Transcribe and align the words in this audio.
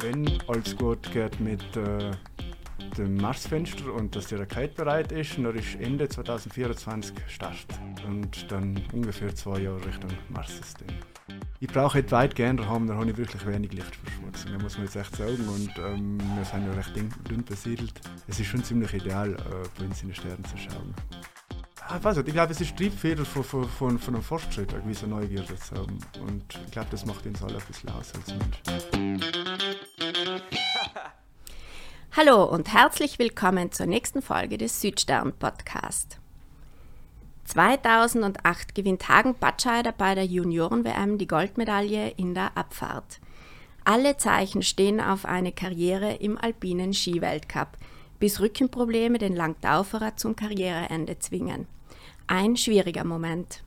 Wenn 0.00 0.38
alles 0.46 0.76
gut 0.76 1.10
geht 1.12 1.40
mit 1.40 1.62
äh, 1.76 2.10
dem 2.98 3.16
Marsfenster 3.16 3.90
und 3.94 4.14
dass 4.14 4.26
die 4.26 4.34
Rakete 4.34 4.74
bereit 4.74 5.12
ist, 5.12 5.38
dann 5.38 5.54
ist 5.56 5.76
Ende 5.80 6.08
2024 6.10 7.16
Start 7.28 7.66
und 8.06 8.52
dann 8.52 8.82
ungefähr 8.92 9.34
zwei 9.34 9.60
Jahre 9.60 9.82
Richtung 9.86 10.10
Mars-System. 10.28 10.88
Ich 11.60 11.68
brauche 11.68 12.00
etwa 12.00 12.18
weit 12.18 12.34
gerne 12.34 12.68
haben, 12.68 12.86
da 12.86 12.96
habe 12.96 13.10
ich 13.10 13.16
wirklich 13.16 13.46
wenig 13.46 13.72
Lichtverschmutzung, 13.72 14.52
muss 14.60 14.76
man 14.76 14.84
jetzt 14.84 14.96
echt 14.96 15.16
sagen. 15.16 15.48
Und 15.48 15.70
ähm, 15.78 16.18
wir 16.36 16.44
sind 16.44 16.66
ja 16.66 16.72
recht 16.72 16.94
dünn 16.96 17.44
besiedelt. 17.44 17.98
Es 18.28 18.40
ist 18.40 18.46
schon 18.48 18.62
ziemlich 18.62 18.92
ideal, 18.92 19.34
äh, 19.34 19.82
in 19.82 19.90
den 19.90 20.14
Sternen 20.14 20.44
zu 20.44 20.58
schauen. 20.58 20.94
Ah, 21.92 21.96
ich, 21.98 22.04
weiß 22.04 22.16
nicht, 22.16 22.28
ich 22.28 22.32
glaube, 22.32 22.52
es 22.52 22.60
ist 22.62 22.74
Triebfeder 22.74 23.26
von, 23.26 23.44
von, 23.44 23.68
von, 23.68 23.98
von 23.98 24.14
einem 24.14 24.24
Fortschritt, 24.24 24.72
eine 24.72 24.82
gewisse 24.82 25.06
Neugierde 25.06 25.56
zu 25.56 25.74
haben. 25.74 25.98
Und 26.22 26.42
ich 26.64 26.70
glaube, 26.70 26.88
das 26.90 27.04
macht 27.04 27.26
uns 27.26 27.42
alle 27.42 27.58
ein 27.58 27.64
bisschen 27.66 27.90
aus 27.90 28.12
als 28.14 28.28
Mensch. 28.28 28.62
Hallo 32.16 32.44
und 32.44 32.72
herzlich 32.72 33.18
willkommen 33.18 33.72
zur 33.72 33.84
nächsten 33.84 34.22
Folge 34.22 34.56
des 34.56 34.80
Südstern 34.80 35.34
Podcast. 35.38 36.16
2008 37.44 38.74
gewinnt 38.74 39.06
Hagen 39.10 39.34
Batscheider 39.38 39.92
bei 39.92 40.14
der 40.14 40.24
Junioren-WM 40.24 41.18
die 41.18 41.26
Goldmedaille 41.26 42.08
in 42.16 42.32
der 42.32 42.56
Abfahrt. 42.56 43.20
Alle 43.84 44.16
Zeichen 44.16 44.62
stehen 44.62 44.98
auf 44.98 45.26
eine 45.26 45.52
Karriere 45.52 46.14
im 46.14 46.38
alpinen 46.38 46.94
Skiweltcup, 46.94 47.76
bis 48.18 48.40
Rückenprobleme 48.40 49.18
den 49.18 49.36
Langtauferer 49.36 50.16
zum 50.16 50.36
Karriereende 50.36 51.18
zwingen. 51.18 51.66
Ein 52.34 52.56
schwieriger 52.56 53.04
Moment. 53.04 53.62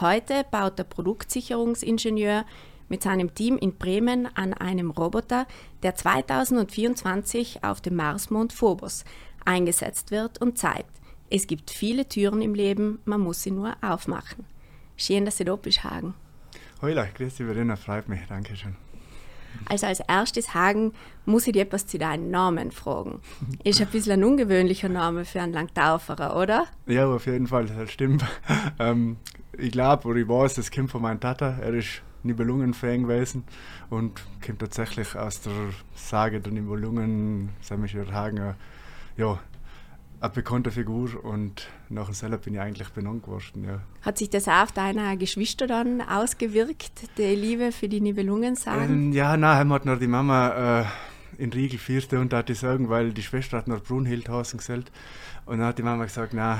Heute 0.00 0.44
baut 0.50 0.76
der 0.76 0.82
Produktsicherungsingenieur 0.82 2.44
mit 2.88 3.04
seinem 3.04 3.32
Team 3.32 3.56
in 3.58 3.76
Bremen 3.76 4.26
an 4.34 4.54
einem 4.54 4.90
Roboter, 4.90 5.46
der 5.84 5.94
2024 5.94 7.62
auf 7.62 7.80
dem 7.80 7.94
Marsmond 7.94 8.52
Phobos 8.52 9.04
eingesetzt 9.44 10.10
wird 10.10 10.40
und 10.40 10.58
zeigt, 10.58 10.90
es 11.30 11.46
gibt 11.46 11.70
viele 11.70 12.08
Türen 12.08 12.42
im 12.42 12.54
Leben, 12.54 12.98
man 13.04 13.20
muss 13.20 13.44
sie 13.44 13.52
nur 13.52 13.76
aufmachen. 13.82 14.44
Schön, 14.96 15.24
dass 15.24 15.36
Sie 15.36 15.44
da 15.44 15.54
bist, 15.54 15.84
Hagen. 15.84 16.14
Hola, 16.82 17.04
grüß 17.04 17.36
dich, 17.36 17.46
Verena, 17.46 17.76
freut 17.76 18.08
mich, 18.08 18.22
danke 18.28 18.56
schön. 18.56 18.74
Also 19.68 19.86
als 19.86 20.00
erstes, 20.00 20.54
Hagen, 20.54 20.92
muss 21.26 21.46
ich 21.46 21.52
dir 21.52 21.62
etwas 21.62 21.86
zu 21.86 21.98
deinem 21.98 22.30
Namen 22.30 22.70
fragen. 22.70 23.20
Ist 23.64 23.80
ein 23.80 23.88
bisschen 23.88 24.12
ein 24.12 24.24
ungewöhnlicher 24.24 24.88
Name 24.88 25.24
für 25.24 25.42
einen 25.42 25.52
Langtauferer, 25.52 26.36
oder? 26.36 26.66
Ja, 26.86 27.06
auf 27.06 27.26
jeden 27.26 27.46
Fall, 27.46 27.66
das 27.66 27.90
stimmt. 27.90 28.24
ähm, 28.78 29.16
ich 29.56 29.72
glaube, 29.72 30.08
oder 30.08 30.18
ich 30.20 30.28
weiß, 30.28 30.54
das 30.54 30.70
kommt 30.70 30.90
von 30.90 31.02
meinem 31.02 31.20
Tata. 31.20 31.58
Er 31.60 31.74
ist 31.74 32.02
Nibelungen-Fan 32.22 33.02
gewesen 33.02 33.44
und 33.90 34.22
kommt 34.44 34.60
tatsächlich 34.60 35.14
aus 35.16 35.40
der 35.40 35.52
Sage 35.94 36.40
der 36.40 36.52
Nibelungen, 36.52 37.50
wir 37.68 38.12
Hagen, 38.12 38.54
ja, 39.16 39.38
eine 40.20 40.30
bekannte 40.30 40.70
Figur 40.70 41.24
und 41.24 41.68
nachher 41.88 42.14
selber 42.14 42.38
bin 42.38 42.54
ich 42.54 42.60
eigentlich 42.60 42.88
benannt 42.88 43.22
geworden. 43.22 43.64
Ja. 43.64 43.80
Hat 44.02 44.18
sich 44.18 44.30
das 44.30 44.48
auch 44.48 44.64
auf 44.64 44.72
deine 44.72 45.16
Geschwister 45.16 45.66
dann 45.66 46.00
ausgewirkt, 46.00 46.92
die 47.18 47.34
Liebe 47.34 47.72
für 47.72 47.88
die 47.88 48.00
Nibelungen 48.00 48.56
sagen? 48.56 48.92
Ähm, 48.92 49.12
ja, 49.12 49.36
nein, 49.36 49.68
hat 49.68 49.84
noch 49.84 49.98
die 49.98 50.08
Mama 50.08 50.80
äh, 50.80 50.84
in 51.42 51.52
Riegel 51.52 51.78
vierte 51.78 52.18
und 52.18 52.32
hat 52.32 52.48
die 52.48 52.54
sagen, 52.54 52.88
weil 52.88 53.12
die 53.12 53.22
Schwester 53.22 53.58
hat 53.58 53.68
noch 53.68 53.82
Brunhild 53.82 54.28
Hasen 54.28 54.58
gesagt. 54.58 54.90
Und 55.46 55.58
dann 55.58 55.68
hat 55.68 55.78
die 55.78 55.82
Mama 55.82 56.04
gesagt, 56.04 56.34
nein, 56.34 56.58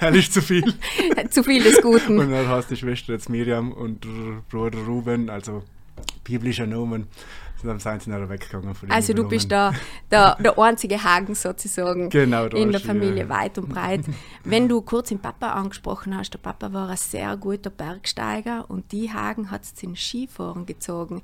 das 0.00 0.14
ist 0.14 0.32
zu 0.32 0.40
viel. 0.40 0.72
zu 1.30 1.42
viel 1.42 1.62
des 1.62 1.82
Guten. 1.82 2.18
Und 2.18 2.30
dann 2.30 2.48
heißt 2.48 2.70
die 2.70 2.76
Schwester 2.76 3.12
jetzt 3.12 3.28
Miriam 3.28 3.72
und 3.72 4.04
der 4.04 4.42
Bruder 4.48 4.78
Ruben, 4.78 5.28
also 5.28 5.62
biblischer 6.24 6.66
Nomen. 6.66 7.08
Dann 7.62 7.80
sind 7.80 8.02
sie 8.02 8.10
nachher 8.10 8.28
weggegangen 8.28 8.74
von 8.74 8.90
Also 8.90 9.12
du 9.12 9.28
bist 9.28 9.50
da 9.50 9.72
der, 10.10 10.36
der 10.36 10.58
einzige 10.58 11.02
Hagen 11.02 11.34
sozusagen 11.34 12.08
genau, 12.10 12.46
in 12.46 12.70
der 12.70 12.80
Familie 12.80 13.24
ja. 13.24 13.28
weit 13.28 13.58
und 13.58 13.68
breit. 13.68 14.02
Wenn 14.44 14.68
du 14.68 14.80
kurz 14.82 15.08
den 15.08 15.18
Papa 15.18 15.52
angesprochen 15.52 16.16
hast, 16.16 16.30
der 16.30 16.38
Papa 16.38 16.72
war 16.72 16.88
ein 16.88 16.96
sehr 16.96 17.36
guter 17.36 17.70
Bergsteiger 17.70 18.66
und 18.68 18.92
die 18.92 19.12
Hagen 19.12 19.50
hat 19.50 19.64
es 19.64 19.74
zum 19.74 19.96
Skifahren 19.96 20.66
gezogen. 20.66 21.22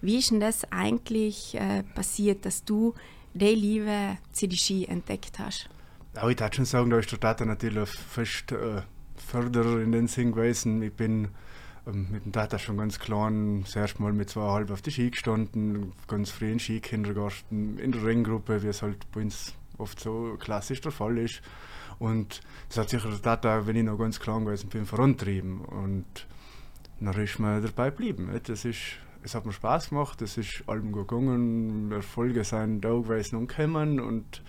Wie 0.00 0.18
ist 0.18 0.30
denn 0.30 0.40
das 0.40 0.70
eigentlich 0.72 1.54
äh, 1.54 1.82
passiert, 1.94 2.44
dass 2.44 2.64
du 2.64 2.94
die 3.34 3.54
Liebe 3.54 4.18
zu 4.32 4.48
den 4.48 4.58
Ski 4.58 4.86
entdeckt 4.86 5.38
hast? 5.38 5.68
Ja, 6.14 6.28
ich 6.28 6.38
würde 6.38 6.54
schon 6.54 6.64
sagen, 6.64 6.90
da 6.90 6.98
ist 6.98 7.10
der 7.10 7.20
Tata 7.20 7.44
natürlich 7.44 7.88
fest 7.88 8.52
äh, 8.52 8.82
Förderer 9.16 9.80
in 9.80 9.92
den 9.92 10.08
Sinn 10.08 10.32
gewesen. 10.32 10.82
Ich 10.82 10.92
bin 10.92 11.28
mit 11.86 12.24
dem 12.24 12.32
Tata 12.32 12.58
schon 12.58 12.76
ganz 12.76 12.98
klein, 12.98 13.62
das 13.62 13.74
erste 13.74 14.02
Mal 14.02 14.12
mit 14.12 14.30
zweieinhalb 14.30 14.70
auf 14.70 14.82
die 14.82 14.92
Ski 14.92 15.10
gestanden, 15.10 15.92
ganz 16.06 16.30
früh 16.30 16.52
in 16.52 16.60
Skikindergarten, 16.60 17.78
in 17.78 17.92
der 17.92 18.04
Ringgruppe, 18.04 18.62
wie 18.62 18.68
es 18.68 18.82
halt 18.82 19.10
bei 19.10 19.22
uns 19.22 19.54
oft 19.78 19.98
so 19.98 20.36
klassisch 20.38 20.80
der 20.80 20.92
Fall 20.92 21.18
ist. 21.18 21.42
Und 21.98 22.40
das 22.68 22.78
hat 22.78 22.90
sicher 22.90 23.08
der 23.08 23.22
Tata, 23.22 23.66
wenn 23.66 23.76
ich 23.76 23.84
noch 23.84 23.98
ganz 23.98 24.20
klein 24.20 24.44
gewesen 24.44 24.68
bin, 24.68 24.86
vorantrieben. 24.86 25.60
Und 25.60 26.26
dann 27.00 27.20
ist 27.20 27.38
man 27.38 27.62
dabei 27.62 27.90
geblieben. 27.90 28.30
Das 28.44 28.64
ist, 28.64 28.80
es 29.22 29.34
hat 29.34 29.44
mir 29.44 29.52
Spaß 29.52 29.90
gemacht, 29.90 30.22
es 30.22 30.36
ist 30.36 30.62
allem 30.66 30.92
gegangen, 30.92 31.90
Erfolge 31.90 32.44
sind 32.44 32.80
da 32.80 32.90
gewesen 32.90 33.36
und 33.36 33.48
gekommen 33.48 34.00
und 34.00 34.42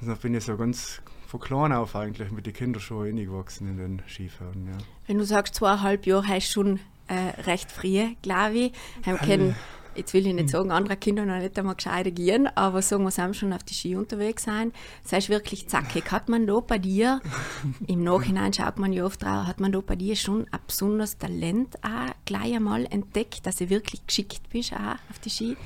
dann 0.00 0.16
bin 0.16 0.34
ich 0.34 0.44
so 0.44 0.56
ganz 0.56 1.02
von 1.30 1.38
klein 1.38 1.72
auf 1.72 1.94
eigentlich 1.94 2.32
mit 2.32 2.44
den 2.44 2.52
Kindern 2.52 2.82
schon 2.82 3.02
reingewachsen 3.02 3.68
in 3.68 3.76
den 3.76 4.02
Skifahren. 4.08 4.66
Ja. 4.66 4.78
Wenn 5.06 5.18
du 5.18 5.24
sagst, 5.24 5.54
zweieinhalb 5.54 6.04
Jahre 6.04 6.26
hast 6.26 6.48
du 6.48 6.52
schon 6.52 6.80
äh, 7.06 7.40
recht 7.42 7.70
früh, 7.70 8.16
glaube 8.20 8.58
ich. 8.58 8.72
Haben 9.06 9.18
können, 9.18 9.54
jetzt 9.94 10.12
will 10.12 10.26
ich 10.26 10.34
nicht 10.34 10.42
hm. 10.42 10.48
sagen, 10.48 10.70
andere 10.72 10.96
Kinder 10.96 11.24
noch 11.24 11.38
nicht 11.38 11.56
einmal 11.56 11.76
gescheiter 11.76 12.10
gehen, 12.10 12.48
aber 12.56 12.82
sagen 12.82 13.04
wir, 13.04 13.22
haben 13.22 13.34
schon 13.34 13.52
auf 13.52 13.62
die 13.62 13.74
Ski 13.74 13.94
unterwegs 13.94 14.42
sein. 14.42 14.72
Das 15.04 15.12
heißt 15.12 15.28
wirklich 15.28 15.68
zackig. 15.68 16.10
Hat 16.10 16.28
man 16.28 16.48
da 16.48 16.58
bei 16.58 16.78
dir, 16.78 17.20
im 17.86 18.02
Nachhinein 18.02 18.52
schaut 18.52 18.80
man 18.80 18.92
ja 18.92 19.04
oft 19.04 19.22
drauf, 19.22 19.46
hat 19.46 19.60
man 19.60 19.70
da 19.70 19.80
bei 19.80 19.94
dir 19.94 20.16
schon 20.16 20.48
ein 20.50 20.60
besonderes 20.66 21.16
Talent 21.16 21.76
auch 21.84 22.12
gleich 22.24 22.56
einmal 22.56 22.86
entdeckt, 22.86 23.46
dass 23.46 23.56
du 23.56 23.70
wirklich 23.70 24.04
geschickt 24.04 24.48
bist 24.50 24.72
auch 24.72 24.96
auf 25.10 25.20
die 25.24 25.30
Ski? 25.30 25.56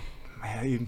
Ja, 0.42 0.62
ich, 0.62 0.82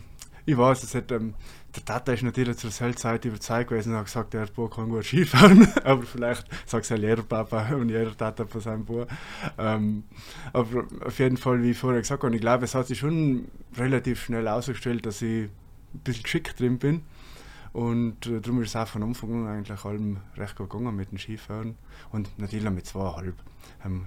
ich 0.46 0.56
weiß, 0.56 0.82
es 0.84 0.94
hat, 0.94 1.10
ähm, 1.10 1.34
der 1.74 1.84
Tata 1.84 2.12
ist 2.12 2.22
natürlich 2.22 2.56
zur 2.56 2.70
Zeit 2.70 3.24
überzeugt 3.24 3.68
gewesen 3.68 3.92
und 3.92 3.98
hat 3.98 4.06
gesagt, 4.06 4.32
der 4.32 4.46
Bub 4.46 4.74
kann 4.74 4.88
gut 4.88 5.04
Skifahren, 5.04 5.68
aber 5.84 6.02
vielleicht 6.04 6.46
sagt 6.64 6.84
es 6.84 6.90
ja 6.90 6.96
jeder 6.96 7.22
Papa 7.22 7.74
und 7.74 7.88
jeder 7.88 8.16
Tata 8.16 8.46
von 8.46 8.60
seinem 8.60 8.84
Bub. 8.84 9.08
Ähm, 9.58 10.04
aber 10.52 10.84
auf 11.04 11.18
jeden 11.18 11.36
Fall, 11.36 11.62
wie 11.62 11.72
ich 11.72 11.78
vorher 11.78 12.00
gesagt 12.00 12.22
habe, 12.22 12.34
ich 12.34 12.40
glaube, 12.40 12.64
es 12.64 12.74
hat 12.74 12.86
sich 12.86 12.98
schon 12.98 13.48
relativ 13.76 14.22
schnell 14.22 14.46
ausgestellt, 14.48 15.04
dass 15.04 15.20
ich 15.20 15.44
ein 15.94 16.00
bisschen 16.04 16.22
geschickt 16.22 16.60
drin 16.60 16.78
bin. 16.78 17.02
Und 17.72 18.26
äh, 18.26 18.40
darum 18.40 18.62
ist 18.62 18.70
es 18.70 18.76
auch 18.76 18.88
von 18.88 19.02
Anfang 19.02 19.46
an 19.46 19.48
eigentlich 19.48 19.84
allem 19.84 20.18
recht 20.36 20.56
gut 20.56 20.70
gegangen 20.70 20.96
mit 20.96 21.10
dem 21.10 21.18
Skifahren. 21.18 21.74
Und 22.10 22.30
natürlich 22.38 22.70
mit 22.70 22.86
zweieinhalb. 22.86 23.34
Ähm, 23.84 24.06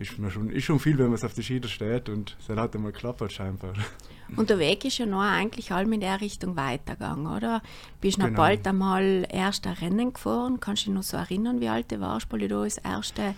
ist, 0.00 0.18
mir 0.18 0.30
schon, 0.30 0.50
ist 0.50 0.64
schon 0.64 0.80
viel, 0.80 0.98
wenn 0.98 1.06
man 1.06 1.14
es 1.14 1.24
auf 1.24 1.34
die 1.34 1.42
Skier 1.42 1.62
steht 1.68 2.08
und 2.08 2.36
es 2.40 2.48
hat 2.48 2.74
einmal 2.74 2.92
geklappt 2.92 3.32
scheinbar. 3.32 3.74
Und 4.36 4.48
der 4.48 4.58
Weg 4.58 4.84
ist 4.84 4.98
ja 4.98 5.06
noch 5.06 5.20
eigentlich 5.20 5.72
allem 5.72 5.92
in 5.92 6.00
der 6.00 6.20
Richtung 6.20 6.56
weitergegangen, 6.56 7.26
oder? 7.26 7.62
Bist 8.00 8.16
genau. 8.16 8.30
noch 8.30 8.36
bald 8.36 8.66
einmal 8.66 9.26
erste 9.28 9.80
Rennen 9.80 10.12
gefahren? 10.12 10.60
Kannst 10.60 10.82
du 10.82 10.86
dich 10.86 10.94
noch 10.94 11.02
so 11.02 11.16
erinnern, 11.16 11.60
wie 11.60 11.68
alt 11.68 11.90
du 11.92 12.00
warst, 12.00 12.32
weil 12.32 12.40
du 12.40 12.48
das 12.48 12.78
erste 12.78 13.34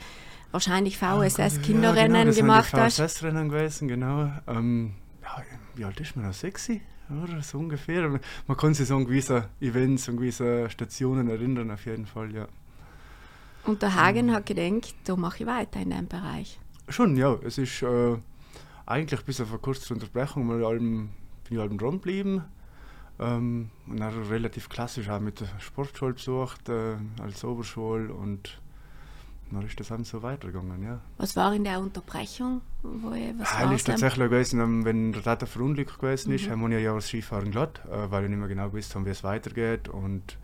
wahrscheinlich 0.51 0.99
VSS-Kinderrennen 0.99 2.15
ja, 2.15 2.25
genau, 2.25 2.37
gemacht 2.37 2.75
hast? 2.75 3.01
VSS-Rennen 3.01 3.49
gewesen, 3.49 3.89
genau. 3.89 4.31
Ähm, 4.47 4.93
ja, 5.23 5.43
wie 5.75 5.85
alt 5.85 5.99
ist 5.99 6.15
man 6.15 6.27
noch? 6.27 6.35
Sexy? 6.35 6.83
Oder 7.11 7.43
so 7.43 7.59
ungefähr. 7.59 8.09
Man 8.47 8.57
kann 8.57 8.75
sich 8.75 8.89
so 8.89 8.97
an 8.97 9.05
gewisse 9.05 9.49
Events 9.61 10.09
und 10.09 10.19
gewisse 10.19 10.71
Stationen 10.71 11.29
erinnern, 11.29 11.71
auf 11.71 11.85
jeden 11.87 12.07
Fall, 12.07 12.33
ja. 12.33 12.47
Und 13.65 13.83
der 13.83 13.95
Hagen 13.95 14.27
mhm. 14.27 14.33
hat 14.33 14.47
gedacht, 14.47 14.95
da 15.05 15.17
mache 15.17 15.43
ich 15.43 15.47
weiter 15.47 15.81
in 15.81 15.91
dem 15.91 16.09
Bereich. 16.09 16.59
Schon, 16.89 17.17
ja. 17.17 17.39
Es 17.45 17.59
ist 17.59 17.83
äh, 17.83 18.17
eigentlich 18.87 19.23
bis 19.23 19.41
auf 19.41 19.51
eine 19.51 19.59
kurze 19.59 19.95
Unterbrechung 19.95 20.47
mal 20.47 20.65
allem, 20.65 21.11
bin 21.49 21.57
ich 21.57 21.59
allem 21.59 21.79
dran 21.79 21.93
geblieben. 21.93 22.45
Ähm, 23.19 23.71
und 23.87 24.01
dann 24.01 24.23
relativ 24.25 24.69
klassisch 24.69 25.09
auch 25.09 25.21
mit 25.21 25.41
der 25.41 25.49
Sportschule 25.59 26.15
besucht, 26.15 26.69
äh, 26.69 26.97
als 27.21 27.45
Oberschule 27.45 28.13
und 28.13 28.59
dann 29.53 29.67
ist 29.67 29.79
das 29.79 29.89
dann 29.89 30.05
so 30.05 30.23
weitergegangen, 30.23 30.83
ja. 30.83 31.01
Was 31.19 31.37
war 31.37 31.53
in 31.53 31.65
der 31.65 31.79
Unterbrechung? 31.79 32.63
Wo 32.83 33.13
ich, 33.13 33.35
was 33.39 33.53
ja, 33.53 33.71
ist 33.71 33.87
tatsächlich 33.87 34.31
gewesen, 34.31 34.61
ähm, 34.61 34.85
wenn 34.85 35.13
der 35.13 35.23
Tata 35.23 35.45
verunglückt 35.45 35.99
gewesen 35.99 36.31
mhm. 36.31 36.37
ist, 36.37 36.49
haben 36.49 36.71
wir 36.71 36.81
ja 36.81 36.95
das 36.95 37.09
Skifahren 37.09 37.51
gelassen, 37.51 37.81
äh, 37.91 38.11
weil 38.11 38.23
wir 38.23 38.29
nicht 38.31 38.39
mehr 38.39 38.49
genau 38.49 38.71
gewusst 38.71 38.95
haben, 38.95 39.05
wie 39.05 39.11
es 39.11 39.23
weitergeht 39.23 39.89
und 39.89 40.39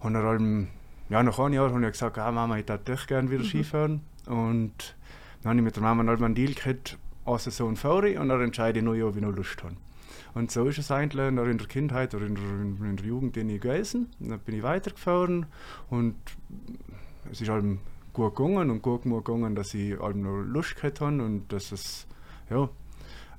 haben 0.00 0.14
dann 0.14 0.26
allem 0.26 0.68
ja, 1.08 1.22
nach 1.22 1.38
einem 1.38 1.54
Jahr 1.54 1.70
habe 1.70 1.84
ich 1.84 1.92
gesagt, 1.92 2.18
ah, 2.18 2.32
Mama, 2.32 2.58
ich 2.58 2.68
würde 2.68 2.82
doch 2.84 3.06
gerne 3.06 3.30
wieder 3.30 3.42
mhm. 3.42 3.48
Skifahren. 3.48 4.00
Und 4.26 4.96
dann 5.42 5.50
habe 5.50 5.58
ich 5.58 5.64
mit 5.64 5.76
der 5.76 5.82
Mama 5.82 6.02
noch 6.02 6.20
einen 6.20 6.34
Deal 6.34 6.54
gehabt, 6.54 6.98
eine 7.26 7.38
Saison 7.38 7.76
fahre 7.76 8.18
und 8.18 8.28
dann 8.28 8.40
entscheide 8.40 8.78
ich 8.78 8.84
noch, 8.84 8.94
ob 8.94 9.16
ich 9.16 9.22
noch 9.22 9.34
Lust 9.34 9.62
habe. 9.62 9.76
Und 10.34 10.50
so 10.50 10.66
ist 10.66 10.78
es 10.78 10.90
eigentlich 10.90 11.30
noch 11.30 11.46
in 11.46 11.58
der 11.58 11.66
Kindheit 11.66 12.14
oder 12.14 12.26
in 12.26 12.34
der, 12.34 12.88
in 12.88 12.96
der 12.96 13.06
Jugend 13.06 13.36
in 13.36 13.48
gewesen. 13.60 14.10
Dann 14.18 14.40
bin 14.40 14.56
ich 14.56 14.62
weitergefahren 14.62 15.46
und 15.90 16.16
es 17.30 17.40
ist 17.40 17.48
allem 17.50 17.78
gut 18.12 18.34
gegangen 18.34 18.70
und 18.70 18.82
gut 18.82 19.02
gegangen, 19.02 19.54
dass 19.54 19.74
ich 19.74 20.00
allem 20.00 20.22
noch 20.22 20.42
Lust 20.42 20.76
gehabt 20.76 21.00
habe 21.00 21.22
und 21.22 21.52
dass 21.52 21.72
es, 21.72 22.06
ja, 22.50 22.68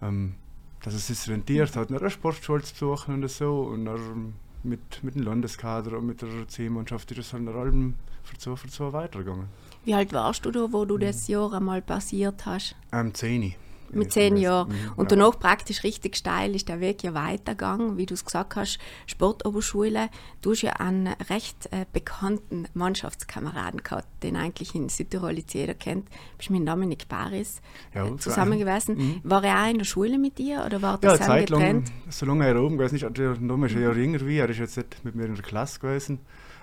ähm, 0.02 0.36
dass 0.84 0.94
es 0.94 1.08
sich 1.08 1.30
rentiert 1.30 1.76
hat, 1.76 1.92
eine 1.92 2.10
Sportschule 2.10 2.62
zu 2.62 2.74
besuchen 2.74 3.16
und 3.16 3.30
so. 3.30 3.64
Und 3.64 3.86
dann 3.86 4.36
mit, 4.66 5.04
mit 5.04 5.16
dem 5.16 5.24
Landeskader 5.24 5.98
und 5.98 6.06
mit 6.06 6.22
der 6.22 6.48
C-Mannschaft 6.48 7.12
ist 7.12 7.20
es 7.20 7.34
halt 7.34 7.44
nach 7.44 7.56
allem 7.56 7.96
für 8.24 8.38
zwei, 8.38 8.56
für 8.56 8.68
zwei 8.68 8.94
weitergegangen. 8.94 9.48
Wie 9.86 9.94
alt 9.94 10.12
warst 10.14 10.46
du 10.46 10.52
da, 10.52 10.72
wo 10.72 10.86
du 10.86 10.98
das 10.98 11.28
Jahr 11.28 11.54
einmal 11.54 11.82
passiert 11.82 12.46
hast? 12.46 12.76
Ähm, 12.92 13.14
zehn. 13.14 13.54
Mit 13.92 14.12
zehn 14.12 14.38
Jahren. 14.38 14.70
Mhm, 14.70 14.94
und 14.96 15.12
danach 15.12 15.40
praktisch 15.40 15.84
richtig 15.84 16.16
steil 16.16 16.56
ist 16.56 16.68
der 16.68 16.80
Weg 16.80 17.04
ja 17.04 17.14
weitergegangen. 17.14 17.98
Wie 17.98 18.06
du 18.06 18.14
es 18.14 18.26
gesagt 18.26 18.56
hast, 18.56 18.80
Sportoberschule. 19.06 20.10
Du 20.42 20.52
hast 20.52 20.62
ja 20.62 20.74
einen 20.74 21.08
recht 21.30 21.68
äh, 21.72 21.86
bekannten 21.94 22.68
Mannschaftskameraden 22.74 23.84
gehabt, 23.84 24.08
den 24.24 24.36
eigentlich 24.36 24.76
in 24.76 24.90
Südtirol 24.90 25.38
jetzt 25.38 25.54
jeder 25.54 25.74
kennt. 25.74 26.08
Bist 26.38 26.50
mit 26.50 26.68
Dominik 26.68 27.08
Paris 27.08 27.62
ja, 27.94 28.06
äh, 28.06 28.18
zusammen 28.18 28.60
gewesen. 28.60 28.98
Mhm. 28.98 29.22
War 29.24 29.44
er 29.44 29.64
auch 29.64 29.70
in 29.70 29.78
der 29.78 29.86
Schule 29.86 30.18
mit 30.18 30.38
dir 30.38 30.64
oder 30.66 30.82
war 30.82 30.98
das 30.98 31.20
ja, 31.20 31.26
Zeit? 31.26 31.50
Lang, 31.50 31.84
solange 32.10 32.46
er 32.46 32.62
oben 32.62 32.78
gewesen 32.78 32.96
ist, 32.96 33.18
der 33.18 33.38
Name 33.40 33.68
ist 33.68 33.76
ja 33.76 33.92
jünger 33.92 34.26
wie 34.26 34.38
er 34.38 34.50
ist 34.50 34.60
jetzt 34.60 34.78
nicht 34.78 35.04
mit 35.06 35.16
mir 35.16 35.26
in 35.26 35.36
der 35.36 35.44
Klasse 35.44 35.80
gewesen, 35.80 36.20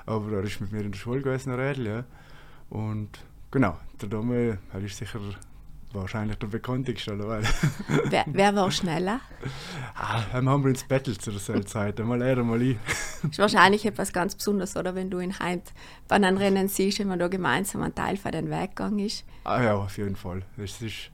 aber 0.06 0.32
er 0.32 0.44
ist 0.44 0.60
mit 0.60 0.72
mir 0.72 0.80
in 0.80 0.92
der 0.92 0.98
Schule 0.98 1.22
gewesen, 1.22 1.52
Rädel, 1.52 1.86
ja. 1.86 2.04
Und 2.70 3.10
genau, 3.50 3.76
der 4.00 4.08
Dome, 4.08 4.58
er 4.72 4.80
ist 4.80 4.96
sicher 4.96 5.20
wahrscheinlich 5.94 6.36
der 6.38 6.46
bekannteste. 6.46 7.14
Oder? 7.14 7.42
wer, 8.04 8.24
wer 8.26 8.54
war 8.54 8.70
schneller? 8.70 9.20
Ah, 9.94 10.22
haben 10.32 10.46
wir 10.46 10.70
uns 10.70 10.84
Battle 10.84 11.16
zur 11.16 11.38
selben 11.38 11.66
Zeit, 11.66 11.98
mal 12.00 12.22
er, 12.22 12.42
mal 12.42 12.60
ich. 12.60 12.76
ist 13.28 13.38
wahrscheinlich 13.38 13.84
etwas 13.84 14.12
ganz 14.12 14.34
Besonderes, 14.34 14.76
oder? 14.76 14.94
Wenn 14.94 15.10
du 15.10 15.18
in 15.18 15.38
Heint 15.38 15.72
bei 16.08 16.16
einem 16.16 16.36
Rennen 16.36 16.68
siehst, 16.68 16.98
wenn 16.98 17.08
man 17.08 17.18
da 17.18 17.28
gemeinsam 17.28 17.82
ein 17.82 17.94
Teil 17.94 18.16
von 18.16 18.32
den 18.32 18.50
Weg 18.50 18.76
gegangen 18.76 18.98
ist. 19.00 19.24
Ah 19.44 19.62
ja, 19.62 19.74
auf 19.74 19.96
jeden 19.98 20.16
Fall. 20.16 20.42
Es 20.56 20.80
ist, 20.82 21.10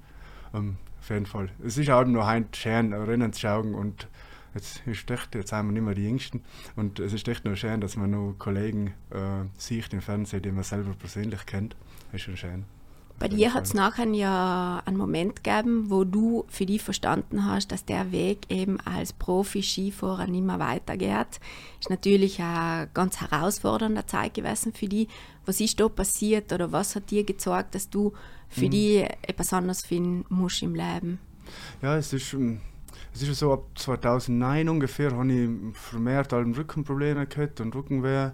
ähm, 0.55 0.77
auf 1.01 1.11
jeden 1.11 1.27
Fall. 1.27 1.51
Es 1.65 1.79
ist 1.79 1.91
auch 1.91 2.05
noch 2.05 2.27
Heint 2.27 2.57
schön, 2.57 2.93
Rennen 2.93 3.33
zu 3.33 3.41
schauen 3.41 3.75
und 3.75 4.09
jetzt 4.55 4.83
ist 4.87 5.11
echt, 5.11 5.35
jetzt 5.35 5.51
sind 5.51 5.67
wir 5.67 5.73
nicht 5.73 5.83
mehr 5.83 5.95
die 5.95 6.05
Jüngsten 6.05 6.43
und 6.77 6.99
es 7.01 7.13
ist 7.13 7.29
echt 7.29 7.45
noch 7.45 7.57
schön, 7.57 7.81
dass 7.81 7.97
man 7.97 8.11
noch 8.11 8.35
Kollegen 8.39 8.95
äh, 9.11 9.45
sieht 9.57 9.93
im 9.93 10.01
Fernsehen, 10.01 10.43
die 10.43 10.53
man 10.53 10.65
selber 10.65 10.95
persönlich 10.99 11.47
kennt. 11.47 11.77
Das 12.11 12.21
ist 12.21 12.23
schon 12.23 12.37
schön. 12.37 12.78
Bei 13.19 13.27
dir 13.27 13.53
hat 13.53 13.65
es 13.65 13.75
nachher 13.75 14.07
ja 14.07 14.81
einen 14.85 14.97
Moment 14.97 15.43
gegeben, 15.43 15.91
wo 15.91 16.05
du 16.05 16.45
für 16.49 16.67
dich 16.67 16.83
verstanden 16.83 17.45
hast, 17.45 17.73
dass 17.73 17.85
der 17.85 18.13
Weg 18.13 18.47
eben 18.49 18.79
als 18.81 19.13
Profi-Skifahrer 19.13 20.29
nicht 20.29 20.45
mehr 20.45 20.61
weitergeht. 20.61 21.41
Ist 21.81 21.91
natürlich 21.91 22.41
eine 22.41 22.89
ganz 22.95 23.21
herausfordernde 23.21 24.07
Zeit 24.07 24.35
gewesen 24.35 24.73
für 24.73 24.87
dich. 24.87 25.09
Was 25.47 25.61
ist 25.61 25.81
da 25.81 25.89
passiert 25.89 26.53
oder 26.53 26.71
was 26.71 26.95
hat 26.95 27.11
dir 27.11 27.25
gezeigt, 27.25 27.75
dass 27.75 27.91
du 27.91 28.13
für 28.49 28.67
mhm. 28.67 28.71
dich 28.71 29.03
etwas 29.23 29.53
anderes 29.53 29.83
finden 29.83 30.25
musst 30.29 30.63
im 30.63 30.77
Leben? 30.77 31.19
Ja, 31.83 31.97
es 31.97 32.13
ist, 32.13 32.35
ähm, 32.35 32.61
es 33.13 33.23
ist 33.23 33.39
so 33.39 33.53
ab 33.53 33.65
2009 33.75 34.69
ungefähr, 34.69 35.11
habe 35.17 35.33
ich 35.33 35.77
vermehrt 35.77 36.33
Rückenprobleme 36.33 37.27
gehabt 37.27 37.61
und 37.61 37.75
Rückenweh. 37.75 38.31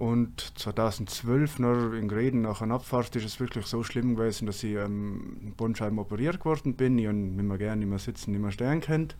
Und 0.00 0.58
2012 0.58 1.58
noch 1.58 1.92
in 1.92 2.08
Greden 2.08 2.40
nach 2.40 2.62
einer 2.62 2.76
Abfahrt 2.76 3.14
ist 3.16 3.26
es 3.26 3.38
wirklich 3.38 3.66
so 3.66 3.82
schlimm 3.82 4.16
gewesen, 4.16 4.46
dass 4.46 4.64
ich 4.64 4.76
ähm, 4.76 5.52
Bandscheiben 5.58 5.98
operiert 5.98 6.42
worden 6.46 6.74
bin. 6.74 6.96
Ich 6.96 7.06
nicht 7.06 7.44
mehr 7.44 7.58
gerne, 7.58 7.80
nicht 7.80 7.90
mehr 7.90 7.98
sitzen, 7.98 8.30
nicht 8.30 8.40
mehr 8.40 8.50
stehen 8.50 8.80
könnt. 8.80 9.14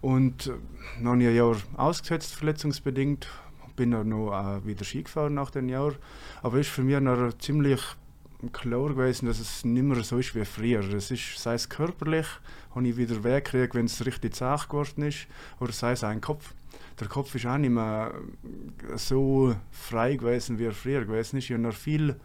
Und 0.00 0.48
äh, 0.48 1.00
noch 1.00 1.12
ein 1.12 1.20
Jahr 1.20 1.56
ausgesetzt, 1.76 2.34
verletzungsbedingt. 2.34 3.28
Bin 3.76 3.92
dann 3.92 4.08
noch 4.08 4.32
äh, 4.32 4.66
wieder 4.66 4.84
Ski 4.84 5.04
gefahren 5.04 5.34
nach 5.34 5.52
dem 5.52 5.68
Jahr. 5.68 5.92
Aber 6.42 6.58
ist 6.58 6.70
für 6.70 6.82
mich 6.82 6.98
noch 6.98 7.38
ziemlich 7.38 7.80
klar 8.52 8.88
gewesen, 8.88 9.26
dass 9.26 9.38
es 9.38 9.64
nicht 9.64 9.84
mehr 9.84 10.02
so 10.02 10.18
ist 10.18 10.34
wie 10.34 10.44
früher. 10.44 10.80
Es 10.94 11.12
ist, 11.12 11.38
sei 11.38 11.54
es 11.54 11.68
körperlich, 11.68 12.26
habe 12.74 12.88
ich 12.88 12.96
wieder 12.96 13.22
wegkriegt, 13.22 13.76
wenn 13.76 13.86
es 13.86 14.04
richtig 14.04 14.34
zart 14.34 14.68
geworden 14.68 15.02
ist, 15.04 15.28
oder 15.60 15.70
sei 15.70 15.92
es 15.92 16.02
ein 16.02 16.20
Kopf 16.20 16.54
der 17.00 17.08
Kopf 17.08 17.34
ist 17.34 17.46
auch 17.46 17.58
nicht 17.58 17.70
mehr 17.70 18.12
so 18.96 19.54
frei 19.70 20.16
gewesen, 20.16 20.58
wie 20.58 20.64
er 20.64 20.72
früher 20.72 21.04
gewesen 21.04 21.38
ist. 21.38 21.44
Ich 21.44 21.52
habe 21.52 21.62
noch 21.62 21.74
viel, 21.74 22.16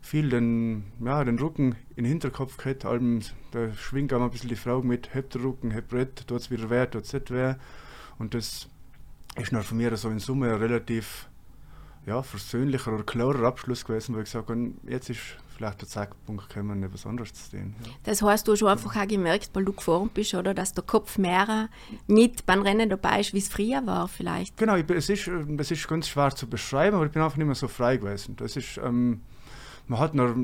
viel 0.00 0.30
den, 0.30 0.84
ja, 1.04 1.22
den 1.24 1.38
Rücken 1.38 1.76
in 1.90 2.04
den 2.04 2.06
Hinterkopf 2.06 2.56
gehabt. 2.56 2.84
Allem, 2.84 3.20
da 3.50 3.72
schwingt 3.74 4.12
auch 4.12 4.22
ein 4.22 4.30
bisschen 4.30 4.48
die 4.48 4.56
Frage 4.56 4.86
mit, 4.86 5.14
hebt 5.14 5.34
der 5.34 5.42
Rücken, 5.42 5.70
hebt 5.70 5.88
Brett, 5.88 6.26
tut 6.26 6.40
es 6.40 6.50
wieder 6.50 6.70
weh, 6.70 6.86
tut 6.86 7.04
es 7.04 7.12
nicht 7.12 7.30
weh. 7.30 7.54
Und 8.18 8.34
das 8.34 8.68
ist 9.36 9.52
noch 9.52 9.62
von 9.62 9.76
mir 9.76 9.96
so 9.96 10.08
in 10.08 10.18
Summe 10.18 10.58
relativ 10.60 11.27
ja, 12.08 12.22
versöhnlicher 12.22 12.92
oder 12.94 13.04
klarer 13.04 13.42
Abschluss 13.44 13.84
gewesen, 13.84 14.14
wo 14.14 14.18
ich 14.18 14.24
gesagt 14.24 14.48
habe, 14.48 14.72
jetzt 14.88 15.10
ist 15.10 15.20
vielleicht 15.54 15.82
der 15.82 15.88
Zeitpunkt 15.88 16.48
gekommen, 16.48 16.82
etwas 16.82 17.04
anderes 17.04 17.34
zu 17.34 17.50
tun. 17.50 17.74
Ja. 17.84 17.90
Das 18.04 18.22
heißt, 18.22 18.48
du 18.48 18.52
hast 18.52 18.62
einfach 18.62 18.96
auch 18.96 19.06
gemerkt, 19.06 19.50
weil 19.52 19.64
du 19.64 19.72
gefahren 19.74 20.08
bist, 20.12 20.32
oder, 20.34 20.54
dass 20.54 20.72
der 20.72 20.84
Kopf 20.84 21.18
mehr 21.18 21.68
nicht 22.06 22.46
beim 22.46 22.62
Rennen 22.62 22.88
dabei 22.88 23.20
ist, 23.20 23.34
wie 23.34 23.38
es 23.38 23.48
früher 23.48 23.84
war 23.84 24.08
vielleicht? 24.08 24.56
Genau, 24.56 24.76
es 24.76 25.10
ist, 25.10 25.28
es 25.28 25.70
ist 25.70 25.88
ganz 25.88 26.08
schwer 26.08 26.34
zu 26.34 26.48
beschreiben, 26.48 26.96
aber 26.96 27.06
ich 27.06 27.12
bin 27.12 27.20
einfach 27.20 27.36
nicht 27.36 27.46
mehr 27.46 27.54
so 27.54 27.68
frei 27.68 27.98
gewesen. 27.98 28.36
Das 28.36 28.56
ist, 28.56 28.80
ähm, 28.82 29.20
man 29.86 29.98
hat 29.98 30.14
noch 30.14 30.34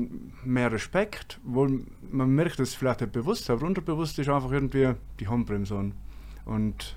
mehr 0.43 0.71
Respekt, 0.71 1.39
wo 1.43 1.67
man 2.11 2.29
merkt, 2.29 2.59
dass 2.59 2.69
es 2.69 2.75
vielleicht 2.75 3.01
nicht 3.01 3.13
bewusst, 3.13 3.49
aber 3.49 3.65
unterbewusst 3.65 4.19
ist 4.19 4.29
einfach 4.29 4.51
irgendwie 4.51 4.93
die 5.19 5.27
Handbremse 5.27 5.91
Und 6.45 6.95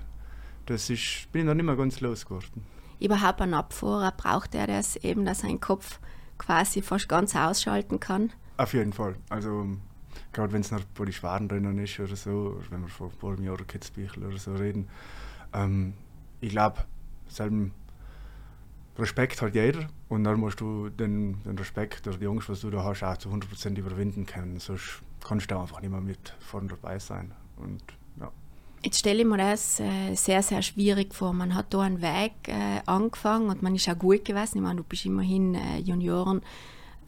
das 0.67 0.89
ist, 0.91 1.31
bin 1.31 1.41
ich 1.41 1.47
noch 1.47 1.55
nicht 1.55 1.65
mehr 1.65 1.75
ganz 1.75 2.01
losgeworden. 2.01 2.78
Überhaupt 2.99 3.41
ein 3.41 3.53
Abfahrer 3.53 4.11
braucht 4.11 4.55
er 4.55 4.67
das 4.67 4.95
eben, 4.97 5.25
dass 5.25 5.39
sein 5.39 5.59
Kopf 5.59 5.99
quasi 6.37 6.81
fast 6.81 7.07
ganz 7.07 7.35
ausschalten 7.35 7.99
kann? 7.99 8.31
Auf 8.57 8.73
jeden 8.73 8.93
Fall. 8.93 9.15
Also 9.29 9.67
gerade 10.33 10.53
wenn 10.53 10.61
es 10.61 10.71
noch 10.71 10.83
bei 10.95 11.05
den 11.05 11.13
Schwaden 11.13 11.47
drinnen 11.47 11.77
ist 11.77 11.99
oder 11.99 12.15
so, 12.15 12.57
oder 12.57 12.71
wenn 12.71 12.81
wir 12.81 12.89
von 12.89 13.33
einem 13.33 13.43
Jahr 13.45 13.57
Kitzbüchel 13.57 14.25
oder 14.25 14.37
so 14.37 14.53
reden, 14.55 14.89
ähm, 15.53 15.93
ich 16.41 16.49
glaube, 16.49 16.83
selben 17.27 17.73
Respekt 18.97 19.41
hat 19.41 19.55
jeder 19.55 19.87
und 20.09 20.25
dann 20.25 20.39
musst 20.39 20.59
du 20.59 20.89
den, 20.89 21.41
den 21.43 21.57
Respekt 21.57 22.05
oder 22.07 22.17
die 22.17 22.27
Angst, 22.27 22.49
was 22.49 22.61
du 22.61 22.69
da 22.69 22.83
hast, 22.83 23.03
auch 23.03 23.17
zu 23.17 23.29
100% 23.29 23.77
überwinden 23.77 24.25
können. 24.25 24.59
Sonst 24.59 25.01
kannst 25.25 25.49
du 25.49 25.57
einfach 25.57 25.81
nicht 25.81 25.91
mehr 25.91 26.01
mit 26.01 26.35
vorne 26.39 26.67
dabei 26.67 26.99
sein. 26.99 27.33
Und 27.55 27.81
Jetzt 28.81 28.99
stelle 28.99 29.21
ich 29.21 29.27
mir 29.27 29.37
das 29.37 29.81
äh, 29.81 30.15
sehr, 30.15 30.41
sehr 30.41 30.61
schwierig 30.61 31.13
vor. 31.13 31.33
Man 31.33 31.53
hat 31.53 31.73
da 31.73 31.81
einen 31.81 32.01
Weg 32.01 32.31
äh, 32.47 32.81
angefangen 32.85 33.49
und 33.49 33.61
man 33.61 33.75
ist 33.75 33.89
auch 33.89 33.99
gut 33.99 34.23
gewesen. 34.23 34.57
Ich 34.57 34.63
meine, 34.63 34.77
du 34.77 34.83
bist 34.83 35.05
immerhin 35.05 35.55
äh, 35.55 35.79
Junioren 35.79 36.41